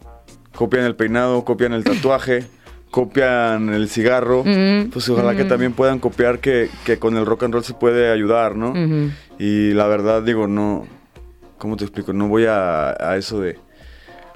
[0.55, 2.45] Copian el peinado, copian el tatuaje,
[2.91, 4.41] copian el cigarro.
[4.43, 5.49] Ujú, Pues ojalá que ujú.
[5.49, 8.73] también puedan copiar que, que con el rock and roll se puede ayudar, ¿no?
[9.39, 10.87] Y la verdad, digo, no.
[11.59, 12.13] ¿Cómo te explico?
[12.13, 13.59] No voy a, a eso de.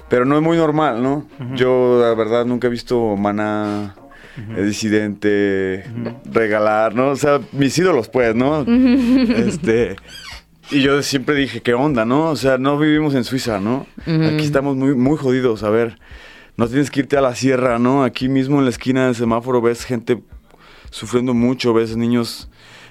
[0.08, 1.26] Pero no es muy normal, ¿no?
[1.54, 3.94] Yo, la verdad, nunca he visto Maná,
[4.56, 5.84] Disidente,
[6.32, 7.10] regalar, ¿no?
[7.10, 8.62] O sea, mis ídolos, pues, ¿no?
[8.66, 9.96] este.
[10.70, 12.30] Y yo siempre dije, ¿qué onda, no?
[12.30, 13.86] O sea, no vivimos en Suiza, ¿no?
[14.34, 15.62] Aquí estamos muy, muy jodidos.
[15.62, 15.98] A ver,
[16.56, 18.04] no tienes que irte a la sierra, ¿no?
[18.04, 20.22] Aquí mismo en la esquina del semáforo ves gente
[20.90, 22.50] sufriendo mucho, ves niños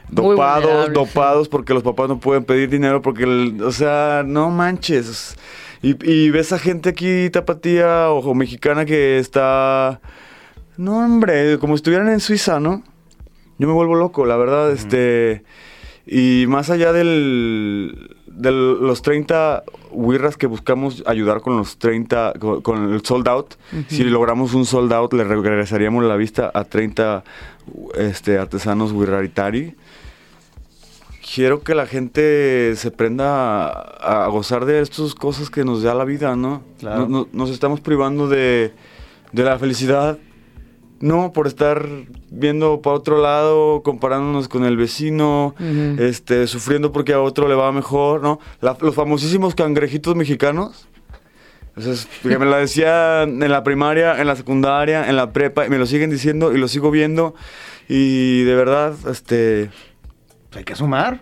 [0.09, 5.35] dopados, dopados porque los papás no pueden pedir dinero porque, el- o sea, no manches.
[5.83, 10.01] Y, y ves a gente aquí tapatía o, o mexicana que está,
[10.77, 12.81] no hombre, como si estuvieran en Suiza, ¿no?
[13.59, 15.43] Yo me vuelvo loco, la verdad, este...
[16.09, 22.61] Y más allá del, de los 30 wirras que buscamos ayudar con los 30, con,
[22.61, 23.55] con el sold out,
[23.89, 27.23] si logramos un sold out le regresaríamos la vista a 30
[27.95, 29.75] este, artesanos wirraritari.
[31.35, 35.93] Quiero que la gente se prenda a, a gozar de estas cosas que nos da
[35.93, 36.61] la vida, ¿no?
[36.79, 37.01] Claro.
[37.01, 38.71] No- no- nos estamos privando de,
[39.33, 40.17] de la felicidad
[40.99, 41.87] no, por estar
[42.29, 45.55] viendo para otro lado, comparándonos con el vecino,
[45.99, 48.39] este, sufriendo porque a otro le va mejor, ¿no?
[48.61, 50.87] La- los famosísimos cangrejitos mexicanos.
[51.75, 55.31] O sea, es- que me la decían en la primaria, en la secundaria, en la
[55.31, 57.35] prepa, y me lo siguen diciendo y lo sigo viendo.
[57.87, 59.69] Y de verdad, este,
[60.49, 61.21] Pues hay que sumar.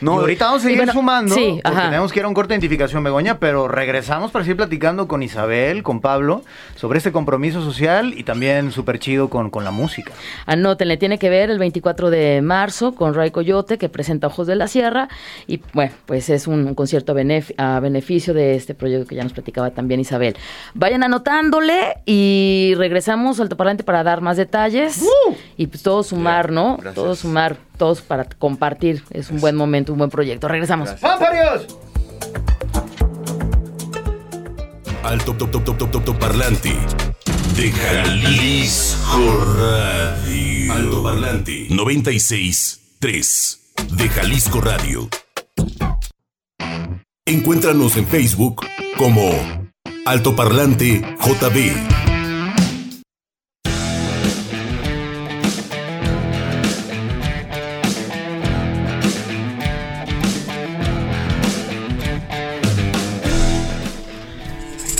[0.00, 1.88] No, y ahorita vamos a seguir bueno, sumando, sí, porque ajá.
[1.90, 5.22] tenemos que ir a un corte de identificación, Begoña, pero regresamos para seguir platicando con
[5.22, 6.42] Isabel, con Pablo,
[6.76, 10.12] sobre este compromiso social y también súper chido con, con la música.
[10.46, 14.56] Anótenle, tiene que ver el 24 de marzo con Ray Coyote, que presenta Ojos de
[14.56, 15.08] la Sierra.
[15.46, 19.16] Y bueno, pues es un, un concierto a, benef- a beneficio de este proyecto que
[19.16, 20.36] ya nos platicaba también Isabel.
[20.74, 25.04] Vayan anotándole y regresamos al Toparlante para dar más detalles.
[25.56, 26.74] Y pues todo sumar, ¿no?
[26.76, 26.94] Gracias.
[26.94, 29.02] Todo sumar, todos para compartir.
[29.10, 30.46] Es un buen momento, un buen proyecto.
[30.48, 30.90] Regresamos.
[31.00, 31.66] ¡Fanfarios!
[35.02, 36.74] Alto top top top top top top parlante
[37.56, 40.72] de Jalisco Radio.
[40.74, 43.60] Alto parlante 96 3
[43.92, 45.08] de Jalisco Radio.
[47.24, 48.66] Encuéntranos en Facebook
[48.98, 49.30] como
[50.04, 51.99] Alto Parlante JB.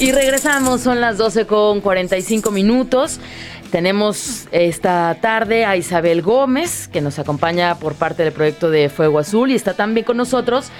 [0.01, 3.21] Y regresamos, son las 12 con 45 minutos.
[3.71, 9.21] Tenemos esta tarde a Isabel Gómez, que nos acompaña por parte del proyecto de Fuego
[9.21, 10.71] Azul, y está también con nosotros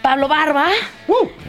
[0.00, 0.68] Pablo Barba,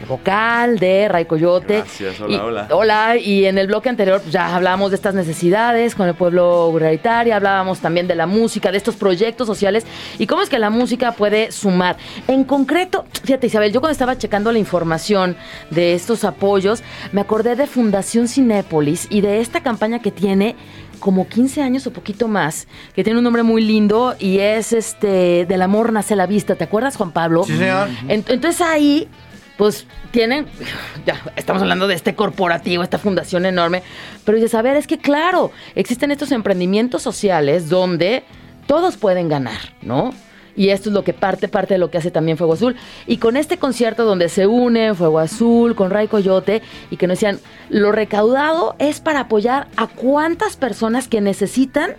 [0.00, 1.78] el vocal de Ray Coyote.
[1.78, 2.68] Gracias, hola, Y- hola.
[2.72, 6.66] Hola, y en el bloque anterior pues, ya hablábamos de estas necesidades con el pueblo
[6.66, 9.86] humanitario, hablábamos también de la música, de estos proyectos sociales
[10.18, 11.96] y cómo es que la música puede sumar.
[12.26, 15.36] En concreto, fíjate Isabel, yo cuando estaba checando la información
[15.70, 16.82] de estos apoyos,
[17.12, 20.56] me acordé de Fundación Cinépolis y de esta campaña que tiene
[20.98, 25.46] como 15 años o poquito más, que tiene un nombre muy lindo y es este
[25.46, 27.44] del amor nace la vista, ¿te acuerdas Juan Pablo?
[27.44, 27.88] Sí, señor.
[28.08, 29.08] Ent- Entonces ahí,
[29.56, 30.46] pues tienen,
[31.06, 33.82] ya estamos hablando de este corporativo, esta fundación enorme,
[34.24, 38.24] pero dices, a ver, es que claro, existen estos emprendimientos sociales donde
[38.66, 40.12] todos pueden ganar, ¿no?
[40.58, 42.74] Y esto es lo que parte, parte de lo que hace también Fuego Azul.
[43.06, 47.20] Y con este concierto donde se une Fuego Azul con Ray Coyote y que nos
[47.20, 47.38] decían,
[47.70, 51.92] lo recaudado es para apoyar a cuántas personas que necesitan...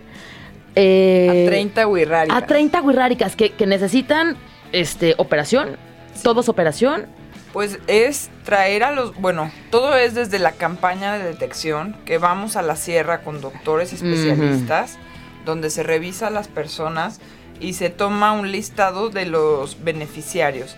[0.74, 2.30] eh, a 30 Wirrari.
[2.30, 4.36] a 30 guirráricas que, que necesitan
[4.72, 5.78] este, operación,
[6.22, 7.06] todos operación.
[7.54, 12.56] Pues es traer a los, bueno, todo es desde la campaña de detección, que vamos
[12.56, 14.98] a la sierra con doctores especialistas,
[15.46, 17.20] donde se revisa a las personas
[17.60, 20.76] y se toma un listado de los beneficiarios.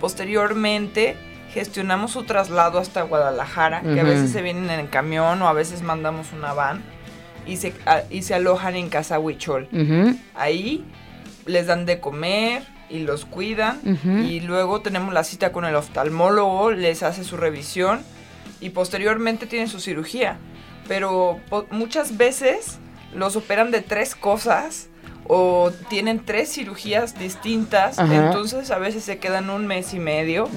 [0.00, 1.16] Posteriormente
[1.54, 5.82] gestionamos su traslado hasta Guadalajara, que a veces se vienen en camión o a veces
[5.82, 6.82] mandamos una van
[7.46, 9.68] y se, a- y se alojan en Casa Huichol.
[9.72, 10.84] Ujú, Ahí
[11.46, 13.80] les dan de comer y los cuidan.
[14.28, 18.00] Y luego tenemos la cita con el oftalmólogo, les hace su revisión
[18.60, 20.38] y posteriormente tienen su cirugía.
[20.88, 21.40] Pero
[21.70, 22.78] muchas veces
[23.14, 24.88] los operan de tres cosas
[25.28, 27.98] o tienen tres cirugías distintas.
[27.98, 28.26] Ajá.
[28.26, 30.48] Entonces a veces se quedan un mes y medio.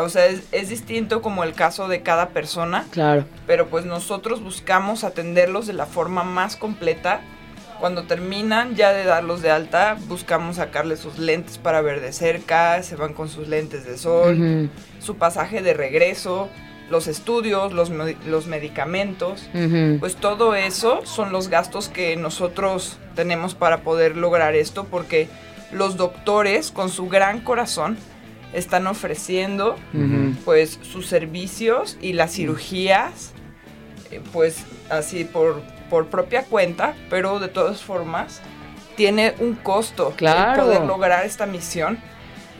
[0.00, 3.24] O sea, es, es distinto como el caso de cada persona claro.
[3.46, 7.20] pero pues nosotros buscamos atenderlos de la forma más completa.
[7.80, 12.80] Cuando terminan ya de darlos de alta, buscamos sacarles sus lentes para ver de cerca,
[12.84, 16.48] se van con sus lentes de sol, su pasaje de regreso,
[16.92, 17.90] los estudios, los,
[18.26, 19.48] los medicamentos.
[19.98, 25.28] Pues todo eso son los gastos que nosotros tenemos para poder lograr esto porque
[25.72, 27.96] los doctores con su gran corazón
[28.52, 29.76] están ofreciendo
[30.44, 33.32] pues sus servicios y las cirugías
[34.10, 38.40] eh, pues así por, por propia cuenta pero de todas formas
[38.96, 40.62] tiene un costo Claro.
[40.64, 41.98] poder lograr esta misión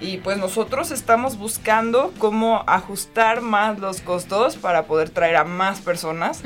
[0.01, 5.81] y pues nosotros estamos buscando cómo ajustar más los costos para poder traer a más
[5.81, 6.43] personas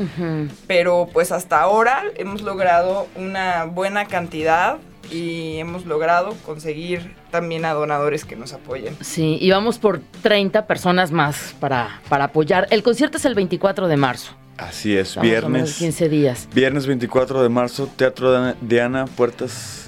[0.66, 4.78] pero pues hasta ahora hemos logrado una buena cantidad
[5.10, 8.96] y hemos logrado conseguir también a donadores que nos apoyen.
[9.00, 12.66] Sí, y vamos por 30 personas más para, para apoyar.
[12.70, 14.32] El concierto es el 24 de marzo.
[14.56, 15.74] Así es, Estamos viernes.
[15.76, 16.48] 15 días.
[16.54, 19.85] Viernes 24 de marzo, Teatro de Diana, puertas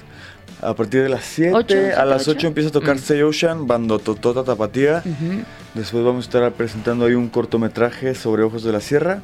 [0.61, 1.53] a partir de las 7.
[1.55, 2.37] Ocho, a las ocho.
[2.37, 2.99] 8 empieza a tocar Mm.
[2.99, 5.03] Say Ocean, Bando Totota Tapatía.
[5.73, 9.21] Después vamos a estar presentando ahí un cortometraje sobre Ojos de la Sierra.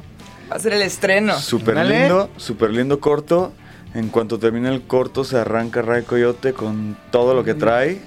[0.50, 1.38] Va a ser el estreno.
[1.38, 3.52] Súper lindo, súper lindo corto.
[3.94, 8.00] En cuanto termine el corto se arranca Ray Coyote con todo lo que trae.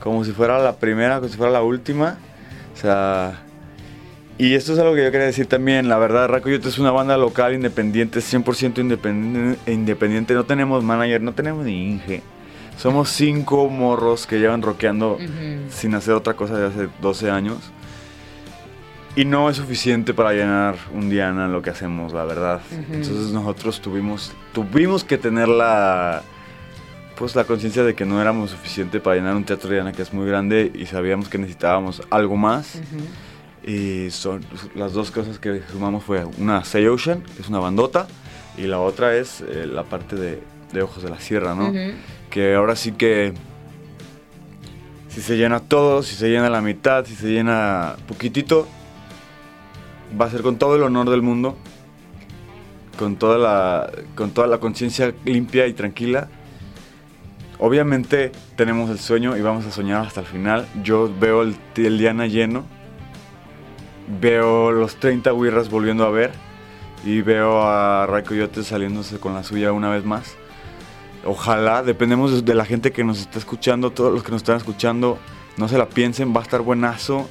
[0.00, 2.18] Como si fuera la primera, como si fuera la última.
[2.74, 3.42] O sea...
[4.38, 5.88] Y esto es algo que yo quería decir también.
[5.88, 10.34] La verdad, Ray Coyote es una banda local, independiente, 100% independiente, independiente.
[10.34, 12.22] No tenemos manager, no tenemos ni Inge.
[12.76, 15.18] Somos cinco morros que llevan rockeando
[15.70, 17.58] sin hacer otra cosa de hace 12 años.
[19.14, 22.60] Y no es suficiente para llenar un Diana lo que hacemos, la verdad.
[22.90, 26.22] Entonces nosotros tuvimos, tuvimos que tener la,
[27.16, 30.14] pues la conciencia de que no éramos suficiente para llenar un teatro Diana que es
[30.14, 32.80] muy grande y sabíamos que necesitábamos algo más.
[33.64, 38.08] Y son las dos cosas que sumamos fue una Say Ocean, que es una bandota,
[38.56, 41.68] y la otra es eh, la parte de, de Ojos de la Sierra, ¿no?
[41.68, 41.92] Ujú.
[42.32, 43.34] Que ahora sí que
[45.08, 48.66] si se llena todo, si se llena la mitad, si se llena poquitito,
[50.18, 51.58] va a ser con todo el honor del mundo,
[52.98, 56.28] con toda la, con toda la conciencia limpia y tranquila.
[57.58, 60.66] Obviamente tenemos el sueño y vamos a soñar hasta el final.
[60.82, 62.64] Yo veo el, Diana lleno,
[64.22, 66.32] veo los 30 Wirras volviendo a ver
[67.04, 70.38] y veo a Ray Coyote saliéndose con la suya una vez más.
[71.24, 75.18] Ojalá, dependemos de- la gente que nos está escuchando, todos los que nos están escuchando,
[75.56, 77.28] no se la piensen, va a estar buenazo.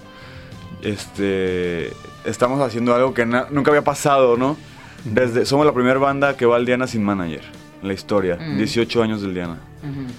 [0.82, 1.92] Este,
[2.26, 4.58] estamos haciendo algo que nunca había pasado, ¿no?
[5.06, 7.42] Desde, somos la primera banda que va al Diana sin manager
[7.82, 8.58] en la historia, Mm.
[8.58, 9.58] 18 años del Diana.
[9.84, 10.12] Ujú.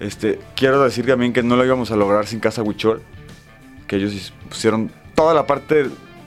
[0.00, 3.02] Este, quiero decir también que no lo íbamos a lograr sin Casa Huichol,
[3.86, 5.86] que ellos pusieron toda la parte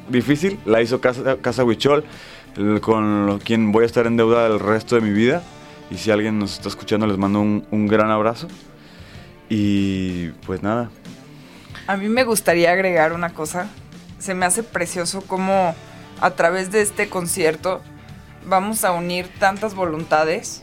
[0.10, 2.04] difícil, la hizo Casa, Casa Huichol,
[2.58, 5.42] el- con lo- quien voy a estar en deuda el resto de mi vida.
[5.91, 8.47] Y si alguien nos está escuchando, les mando un, un gran abrazo.
[9.49, 10.89] Y pues nada,
[11.86, 13.67] A mí me gustaría agregar una cosa.
[14.17, 15.75] Se me hace precioso cómo
[16.21, 17.82] a través de este concierto
[18.45, 20.62] vamos a unir tantas voluntades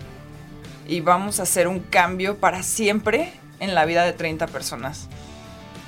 [0.86, 5.08] y vamos a hacer un cambio para siempre en la vida de 30 personas.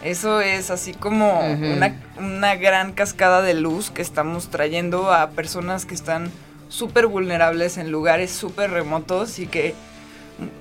[0.04, 5.86] Eso es así como una, una gran cascada de luz que estamos trayendo a personas
[5.86, 6.30] que están
[6.70, 9.74] súper vulnerables en lugares súper remotos y que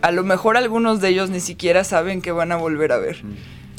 [0.02, 3.22] a lo mejor algunos de ellos ni siquiera saben que van a volver a ver.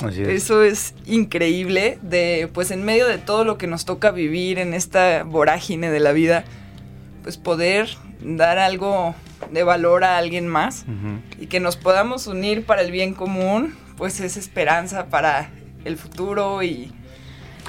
[0.02, 0.28] Así es.
[0.28, 4.72] Eso es increíble de pues en medio de todo lo que nos toca vivir en
[4.72, 6.44] esta vorágine de la vida,
[7.22, 7.90] pues poder
[8.22, 9.14] dar algo
[9.52, 10.84] de valor a alguien más
[11.38, 15.50] y que nos podamos unir para el bien común, pues es esperanza para
[15.84, 16.92] el futuro y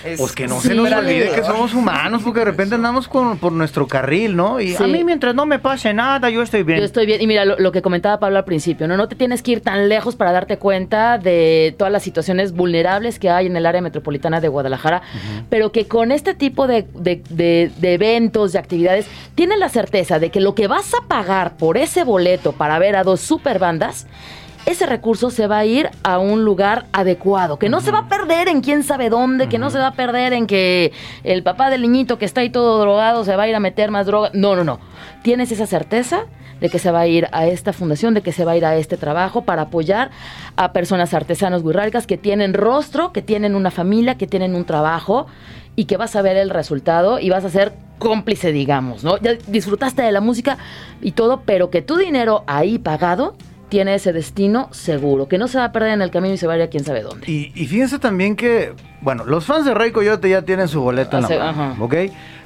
[0.06, 3.08] es Pues que no Sí, se nos olvide que somos humanos, porque de repente andamos
[3.08, 4.60] con, por nuestro carril, ¿no?
[4.60, 4.84] Y Sí.
[4.84, 6.80] a mí mientras no me pase nada, yo estoy bien.
[6.80, 7.22] Yo estoy bien.
[7.22, 8.98] Y mira, lo, lo que comentaba Pablo al principio, ¿no?
[8.98, 13.20] No te tienes que ir tan lejos para darte cuenta de todas las situaciones vulnerables
[13.20, 15.02] que hay en el área metropolitana de Guadalajara,
[15.50, 20.20] pero que con este tipo de, de- de- de eventos, de actividades, tienes la certeza
[20.20, 23.60] de que lo que vas a pagar por ese boleto para ver a dos super
[23.60, 24.08] bandas,
[24.66, 28.08] ese recurso se va a ir a un lugar adecuado, que no se va a
[28.08, 30.92] perder en quién sabe dónde, que no se va a perder en que
[31.24, 33.92] el papá del niñito que está ahí todo drogado se va a ir a meter
[33.92, 34.30] más droga.
[34.34, 34.80] No, no, no.
[35.24, 36.26] Tienes esa certeza
[36.60, 38.66] de que se va a ir a esta fundación, de que se va a ir
[38.66, 40.12] a este trabajo para apoyar
[40.56, 45.26] a personas artesanos guirráricas que tienen rostro, que tienen una familia, que tienen un trabajo
[45.76, 49.18] y que vas a ver el resultado y vas a ser cómplice, digamos, ¿no?
[49.18, 50.58] Ya disfrutaste de la música
[51.02, 53.36] y todo, pero que tu dinero ahí pagado
[53.72, 56.46] tiene ese destino seguro, que no se va a perder en el camino y se
[56.46, 57.32] va a ir a quién sabe dónde.
[57.32, 61.16] Y, y fíjense también que, bueno, los fans de Rey Coyote ya tienen su boleto
[61.16, 61.76] en la mano, ajá.
[61.80, 61.96] ¿ok?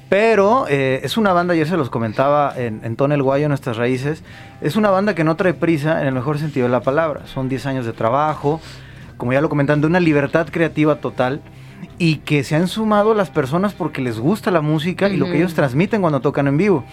[0.07, 4.23] Pero eh, es una banda, ayer se los comentaba en, en Tonel Guayo, Nuestras Raíces,
[4.61, 7.25] es una banda que no trae prisa en el mejor sentido de la palabra.
[7.25, 8.61] Son 10 años de trabajo,
[9.17, 11.41] como ya lo comentan, de una libertad creativa total
[11.97, 15.37] y que se han sumado las personas porque les gusta la música y lo que
[15.37, 16.85] ellos transmiten cuando tocan en vivo.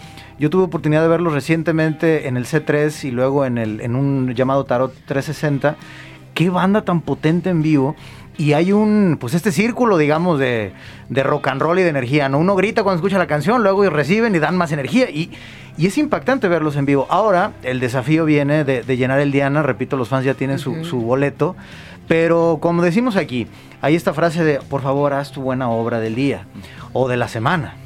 [0.43, 4.35] Yo tuve oportunidad de verlos recientemente en el C3 y luego en, el, en un
[4.35, 5.77] llamado Tarot 360.
[6.35, 7.95] Qué banda tan potente en vivo.
[8.37, 10.73] Y hay un, pues este círculo, digamos, de,
[11.09, 12.41] de rock and roll y de energía, ¿no?
[12.41, 15.09] Uno grita cuando escucha la canción, luego reciben y dan más energía.
[15.11, 15.31] Y,
[15.79, 17.07] y es impactante verlos en vivo.
[17.09, 19.63] Ahora, el desafío viene de, de llenar el Diana.
[19.63, 21.55] Repito, los fans ya tienen su, su boleto.
[22.09, 23.47] Pero como decimos aquí,
[23.81, 26.47] hay esta frase de, por favor, haz tu buena obra del día,
[26.93, 27.77] o de la semana,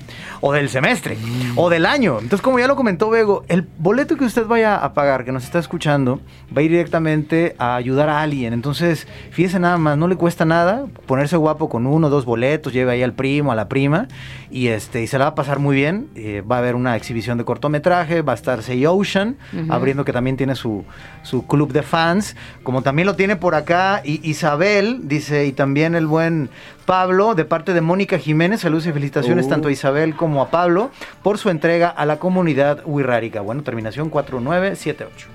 [0.40, 1.16] o del semestre,
[1.56, 2.14] o del año.
[2.14, 5.44] Entonces, como ya lo comentó Bego, el boleto que usted vaya a pagar, que nos
[5.44, 6.20] está escuchando,
[6.56, 8.52] va a ir directamente a ayudar a alguien.
[8.52, 12.72] Entonces, fíjese nada más, no le cuesta nada ponerse guapo con uno o dos boletos,
[12.72, 14.08] lleve ahí al primo, a la prima,
[14.50, 16.08] y, este, y se la va a pasar muy bien.
[16.14, 19.36] Eh, va a haber una exhibición de cortometraje, va a estar Say Ocean,
[19.68, 20.84] abriendo que también tiene su,
[21.22, 25.94] su club de fans, como también lo tiene por acá y Isabel, dice, y también
[25.94, 26.50] el buen
[26.86, 29.50] Pablo, de parte de Mónica Jiménez, saludos y felicitaciones Uh.
[29.50, 30.90] tanto a Isabel como a Pablo
[31.22, 33.40] por su entrega a la comunidad wixárika.
[33.40, 35.28] Bueno, terminación 4978.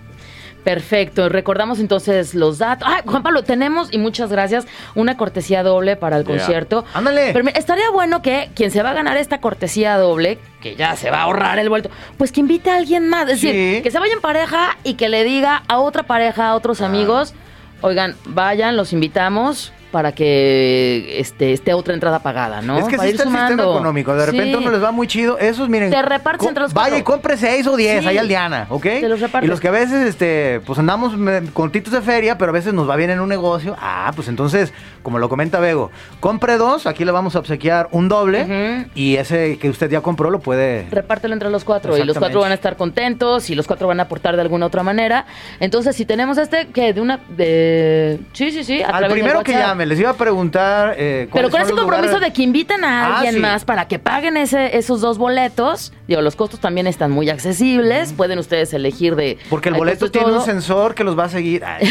[0.64, 2.88] Perfecto, recordamos entonces los datos.
[2.90, 6.38] Ah, Juan Pablo, tenemos, y muchas gracias, una cortesía doble para el Yeah.
[6.38, 6.86] concierto.
[6.94, 7.32] Ándale.
[7.34, 11.10] Pero estaría bueno que quien se va a ganar esta cortesía doble, que ya se
[11.10, 13.28] va a ahorrar el vuelto, pues que invite a alguien más.
[13.28, 13.48] Es Sí.
[13.48, 16.82] decir, que se vaya en pareja y que le diga a otra pareja, a otros
[16.82, 17.34] amigos,
[17.82, 19.74] oigan, vayan, los invitamos.
[19.92, 22.78] Para que este, esté otra entrada pagada, ¿no?
[22.78, 24.16] Es que Para sí está el sistema económico.
[24.16, 24.56] De repente Sí.
[24.56, 25.38] uno les va muy chido.
[25.38, 25.92] Esos, miren.
[25.92, 26.98] Te repartes entre los Vaya cuatro.
[27.00, 28.08] y compre seis o diez Sí.
[28.08, 28.84] ahí al Diana, ¿ok?
[28.84, 29.48] Te los repartes.
[29.48, 32.74] Y los que a veces, este, pues andamos me- contitos de feria, pero a veces
[32.74, 33.76] nos va bien en un negocio.
[33.80, 34.74] Ah, pues entonces,
[35.04, 38.88] como lo comenta Bego, compre dos, aquí le vamos a obsequiar un doble.
[38.96, 40.88] Y ese que usted ya compró lo puede.
[40.90, 44.00] Repártelo entre los cuatro y los cuatro van a estar contentos y los cuatro van
[44.00, 45.26] a aportar de alguna otra manera.
[45.60, 47.20] Entonces, si tenemos este, que de una.
[47.30, 48.20] De...
[48.34, 48.82] Sí, sí, sí.
[48.82, 49.68] a Al primero que WhatsApp.
[49.86, 50.96] Les iba a preguntar.
[50.98, 53.40] eh, Pero con ese compromiso lugares- de que invitan a Ah, alguien sí.
[53.42, 58.14] más para que paguen ese, esos dos boletos, digo, los costos también están muy accesibles,
[58.14, 59.38] pueden ustedes elegir de...
[59.50, 61.64] Porque el boleto tiene un sensor que los va a seguir.
[61.66, 61.88] Ay,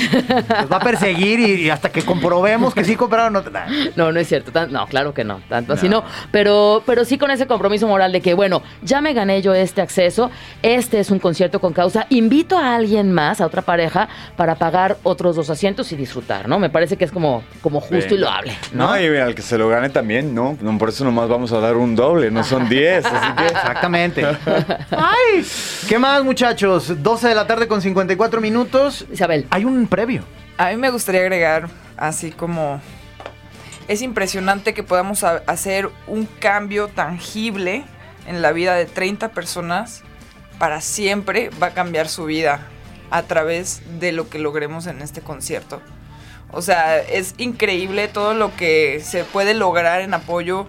[0.61, 3.33] los va a perseguir y, y hasta que comprobemos que sí compraron.
[3.33, 3.43] No,
[3.97, 4.53] No, no es cierto.
[4.53, 5.41] tan- no, claro que no.
[5.49, 6.05] Tanto así no.
[6.33, 9.81] Pero, pero sí con ese compromiso moral de que, bueno, ya me gané yo este
[9.81, 10.31] acceso.
[10.63, 12.07] Este es un concierto con causa.
[12.11, 16.59] Invito a alguien más, a otra pareja, para pagar otros dos asientos y disfrutar, ¿no?
[16.59, 18.21] Me parece que es como, como justo y Venga.
[18.21, 18.87] loable, ¿no?
[18.89, 20.57] No, y al que se lo gane también, ¿no?
[20.61, 23.05] No, Por eso nomás vamos a dar un doble, no son 10.
[23.05, 24.25] Así que Exactamente.
[24.91, 25.47] ¡Ay!
[25.89, 27.03] ¿Qué más, muchachos?
[27.03, 29.07] 12 de la tarde con 54 minutos.
[29.13, 29.47] Isabel.
[29.51, 30.25] Hay un previo.
[30.59, 32.81] A mí me gustaría agregar, así como
[33.89, 37.83] es impresionante que podamos hacer un cambio tangible
[38.27, 40.03] en la vida de 30 personas
[40.61, 42.61] para siempre va a cambiar su vida
[43.11, 45.83] a través de lo que logremos en este concierto.
[46.53, 50.69] O sea, es increíble todo lo que se puede lograr en apoyo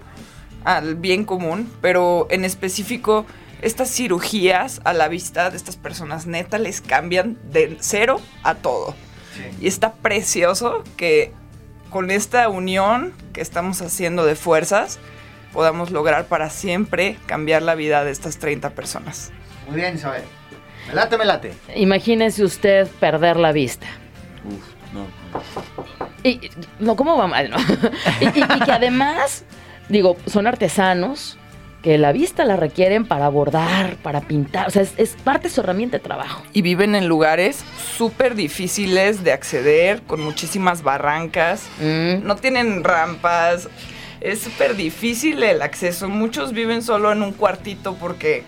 [0.64, 3.26] al bien común, pero en específico
[3.62, 8.96] estas cirugías a la vista de estas personas neta les cambian de cero a todo.
[9.60, 11.32] Y está precioso que
[11.90, 15.00] con esta unión que estamos haciendo de fuerzas
[15.54, 19.32] podamos lograr para siempre cambiar la vida de estas 30 personas.
[19.68, 20.24] Muy bien, Isabel.
[20.88, 21.54] Me late, me late.
[21.76, 23.88] Imagínese usted perder la vista.
[24.46, 25.08] Uf, no.
[26.24, 26.40] Y,
[26.80, 27.50] no, ¿cómo va mal?
[27.50, 27.58] no?
[28.22, 29.44] y, y- y que además,
[29.90, 31.38] digo, son artesanos
[31.82, 34.68] que la vista la requieren para bordar, para pintar.
[34.68, 36.44] O sea, es, es parte de su herramienta de trabajo.
[36.54, 37.64] Y viven en lugares
[37.98, 41.64] súper difíciles de acceder, con muchísimas barrancas.
[41.80, 42.24] Mm.
[42.24, 43.68] No tienen rampas.
[44.20, 46.08] Es súper difícil el acceso.
[46.08, 48.44] Muchos viven solo en un cuartito porque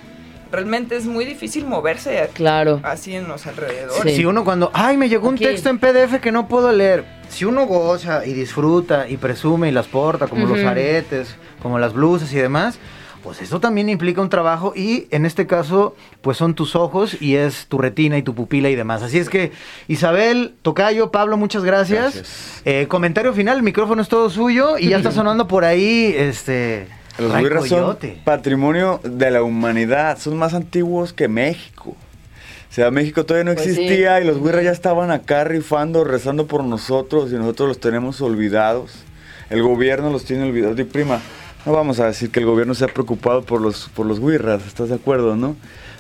[0.54, 2.80] realmente es muy difícil moverse Claro.
[2.84, 4.02] así en los alrededores.
[4.04, 4.18] Sí.
[4.18, 7.04] Si uno cuando, ay, me llegó un texto en PDF que no puedo leer.
[7.30, 11.94] Si uno goza y disfruta y presume y las porta, como los aretes, como las
[11.94, 12.78] blusas y demás,
[13.24, 17.36] pues eso también implica un trabajo y en este caso, pues son tus ojos y
[17.36, 19.02] es tu retina y tu pupila y demás.
[19.02, 19.52] Así es que,
[19.88, 22.14] Isabel, Tocayo, Pablo, muchas gracias.
[22.16, 22.62] Gracias.
[22.66, 26.88] Eh, comentario final, el micrófono es todo suyo y ya está sonando por ahí, este...
[27.20, 28.22] Los Ray Wirras son Coyote.
[28.24, 31.92] patrimonio de la humanidad, son más antiguos que México.
[31.92, 34.24] O sea, México todavía no Pues existía sí.
[34.24, 38.94] y los Wirras ya estaban acá rifando, rezando por nosotros y nosotros los tenemos olvidados.
[39.52, 40.80] El gobierno los tiene olvidados.
[40.80, 41.22] Y prima,
[41.68, 44.66] no vamos a decir que el gobierno se ha preocupado por los, por los Wirras,
[44.66, 45.56] ¿estás de acuerdo, no?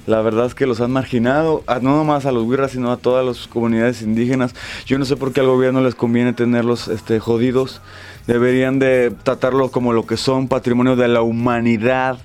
[0.07, 2.97] La verdad es que los han marginado, a- no nomás a los Wirras, sino a
[2.97, 4.53] todas las comunidades indígenas.
[4.88, 7.82] Yo no sé por qué al gobierno les conviene tenerlos este, jodidos.
[8.28, 12.17] Deberían de tratarlos como lo que son, patrimonio de la humanidad.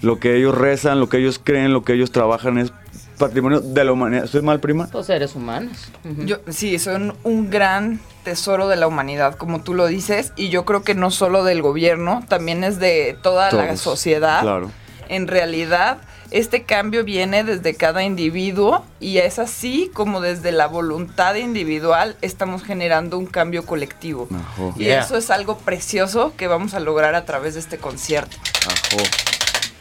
[0.00, 2.72] Lo que ellos rezan, lo que ellos creen, lo que ellos trabajan es
[3.18, 4.24] patrimonio de la humanidad.
[4.24, 4.88] ¿Estoy mal, prima?
[4.92, 5.90] Los seres humanos.
[6.24, 10.64] Yo, sí, son un gran tesoro de la humanidad, como tú lo dices, y yo
[10.64, 14.42] creo que no solo del gobierno, también es de toda la sociedad.
[14.42, 14.70] Claro.
[15.08, 15.98] En realidad,
[16.34, 22.64] este cambio viene desde cada individuo y es así como desde la voluntad individual estamos
[22.64, 24.26] generando un cambio colectivo.
[24.34, 24.74] Ajo.
[24.76, 25.04] Y Yeah.
[25.04, 28.36] eso es algo precioso que vamos a lograr a través de este concierto.
[28.66, 29.02] Ajo.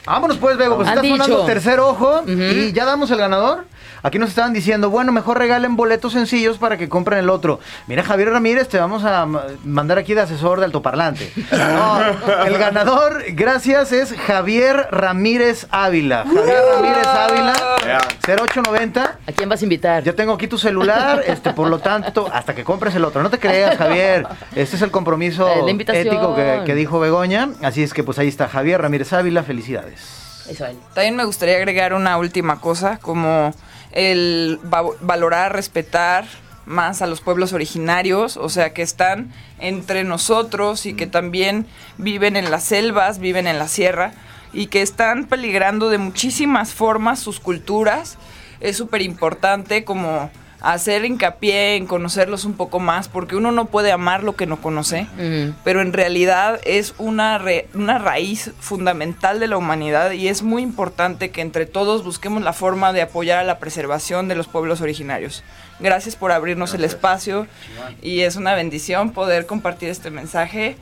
[0.05, 3.65] Vámonos pues, Bego, pues está sonando tercer ojo y ya damos el ganador.
[4.03, 7.59] Aquí nos estaban diciendo, bueno, mejor regalen boletos sencillos para que compren el otro.
[7.87, 11.31] Mira, Javier Ramírez, te vamos a ma- mandar aquí de asesor de altoparlante.
[11.51, 11.99] No,
[12.45, 16.25] el ganador, gracias, es Javier Ramírez Ávila.
[16.25, 17.53] Javier Ramírez Ávila,
[18.27, 19.19] 0890.
[19.27, 20.03] ¿A quién vas a invitar?
[20.03, 23.23] Yo tengo aquí tu celular, este, por lo tanto, hasta que compres el otro.
[23.23, 24.27] No te creas, Javier.
[24.55, 27.49] Este es el compromiso Eh, ético que, que dijo Begoña.
[27.61, 29.43] Así es que pues ahí está Javier Ramírez Ávila.
[29.43, 30.22] Felicidades.
[30.93, 33.53] También me gustaría agregar una última cosa, como
[33.91, 36.25] el va- valorar, respetar
[36.65, 41.67] más a los pueblos originarios, o sea, que están entre nosotros y que también
[41.97, 44.13] viven en las selvas, viven en la sierra
[44.53, 48.17] y que están peligrando de muchísimas formas sus culturas.
[48.61, 50.29] Es súper importante como
[50.63, 54.61] hacer hincapié en conocerlos un poco más, porque uno no puede amar lo que no
[54.61, 55.53] conoce, Ujú.
[55.65, 60.61] pero en realidad es una, re- una raíz fundamental de la humanidad y es muy
[60.63, 64.79] importante que entre todos busquemos la forma de apoyar a la preservación de los pueblos
[64.79, 65.43] originarios.
[65.81, 67.45] Gracias por abrirnos el espacio
[68.01, 70.77] y es una bendición poder compartir este mensaje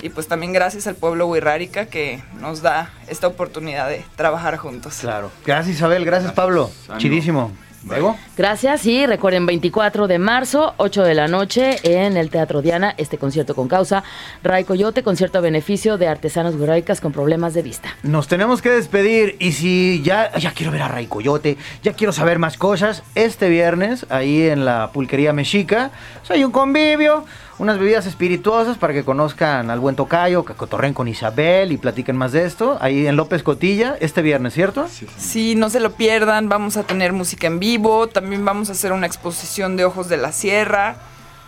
[0.00, 4.96] y pues también gracias al pueblo Wirrárica que nos da esta oportunidad de trabajar juntos.
[5.00, 5.30] Claro.
[5.44, 6.04] Gracias, Isabel.
[6.06, 6.70] Gracias, Pablo.
[6.88, 6.98] Ánimo.
[7.00, 7.52] Chidísimo.
[7.86, 8.16] ¿Luego?
[8.36, 13.16] Gracias y recuerden 24 de marzo, 8 de la noche en el Teatro Diana, este
[13.16, 14.02] concierto con causa.
[14.42, 17.90] Ray Coyote, concierto a beneficio de artesanos guiraicas con problemas de vista.
[18.02, 22.12] Nos tenemos que despedir y si ya, ya quiero ver a Ray Coyote, ya quiero
[22.12, 27.24] saber más cosas, este viernes ahí en la pulquería mexica, pues, hay un convivio,
[27.58, 32.16] unas bebidas espirituosas para que conozcan al buen tocayo, que cotorren con Isabel y platiquen
[32.16, 34.86] más de esto, ahí en López Cotilla, este viernes, ¿cierto?
[35.16, 38.92] Sí, no se lo pierdan, vamos a tener música en vivo, también vamos a hacer
[38.92, 40.96] una exposición de Ojos de la Sierra,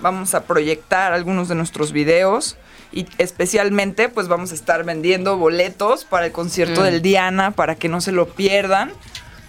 [0.01, 2.57] vamos a proyectar algunos de nuestros videos
[2.91, 6.85] y especialmente pues vamos a estar vendiendo boletos para el concierto Mm.
[6.85, 8.93] del Diana para que no se lo pierdan,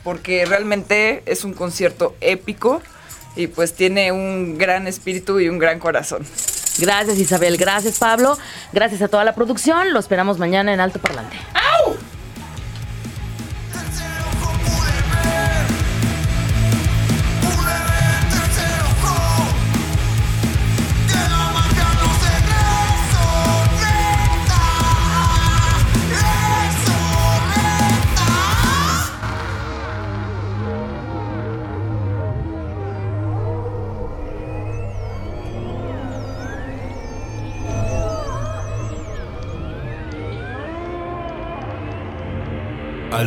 [0.03, 2.81] porque realmente es un concierto épico
[3.35, 6.25] y pues tiene un gran espíritu y un gran corazón.
[6.77, 8.37] Gracias Isabel, gracias Pablo,
[8.71, 9.91] gracias a toda la producción.
[9.93, 11.37] Lo esperamos mañana en Alto Parlante.
[11.53, 12.18] Alto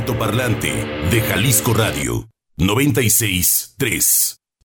[0.00, 0.72] Parlante
[1.10, 2.26] de Jalisco Radio
[2.56, 4.41] 96 3.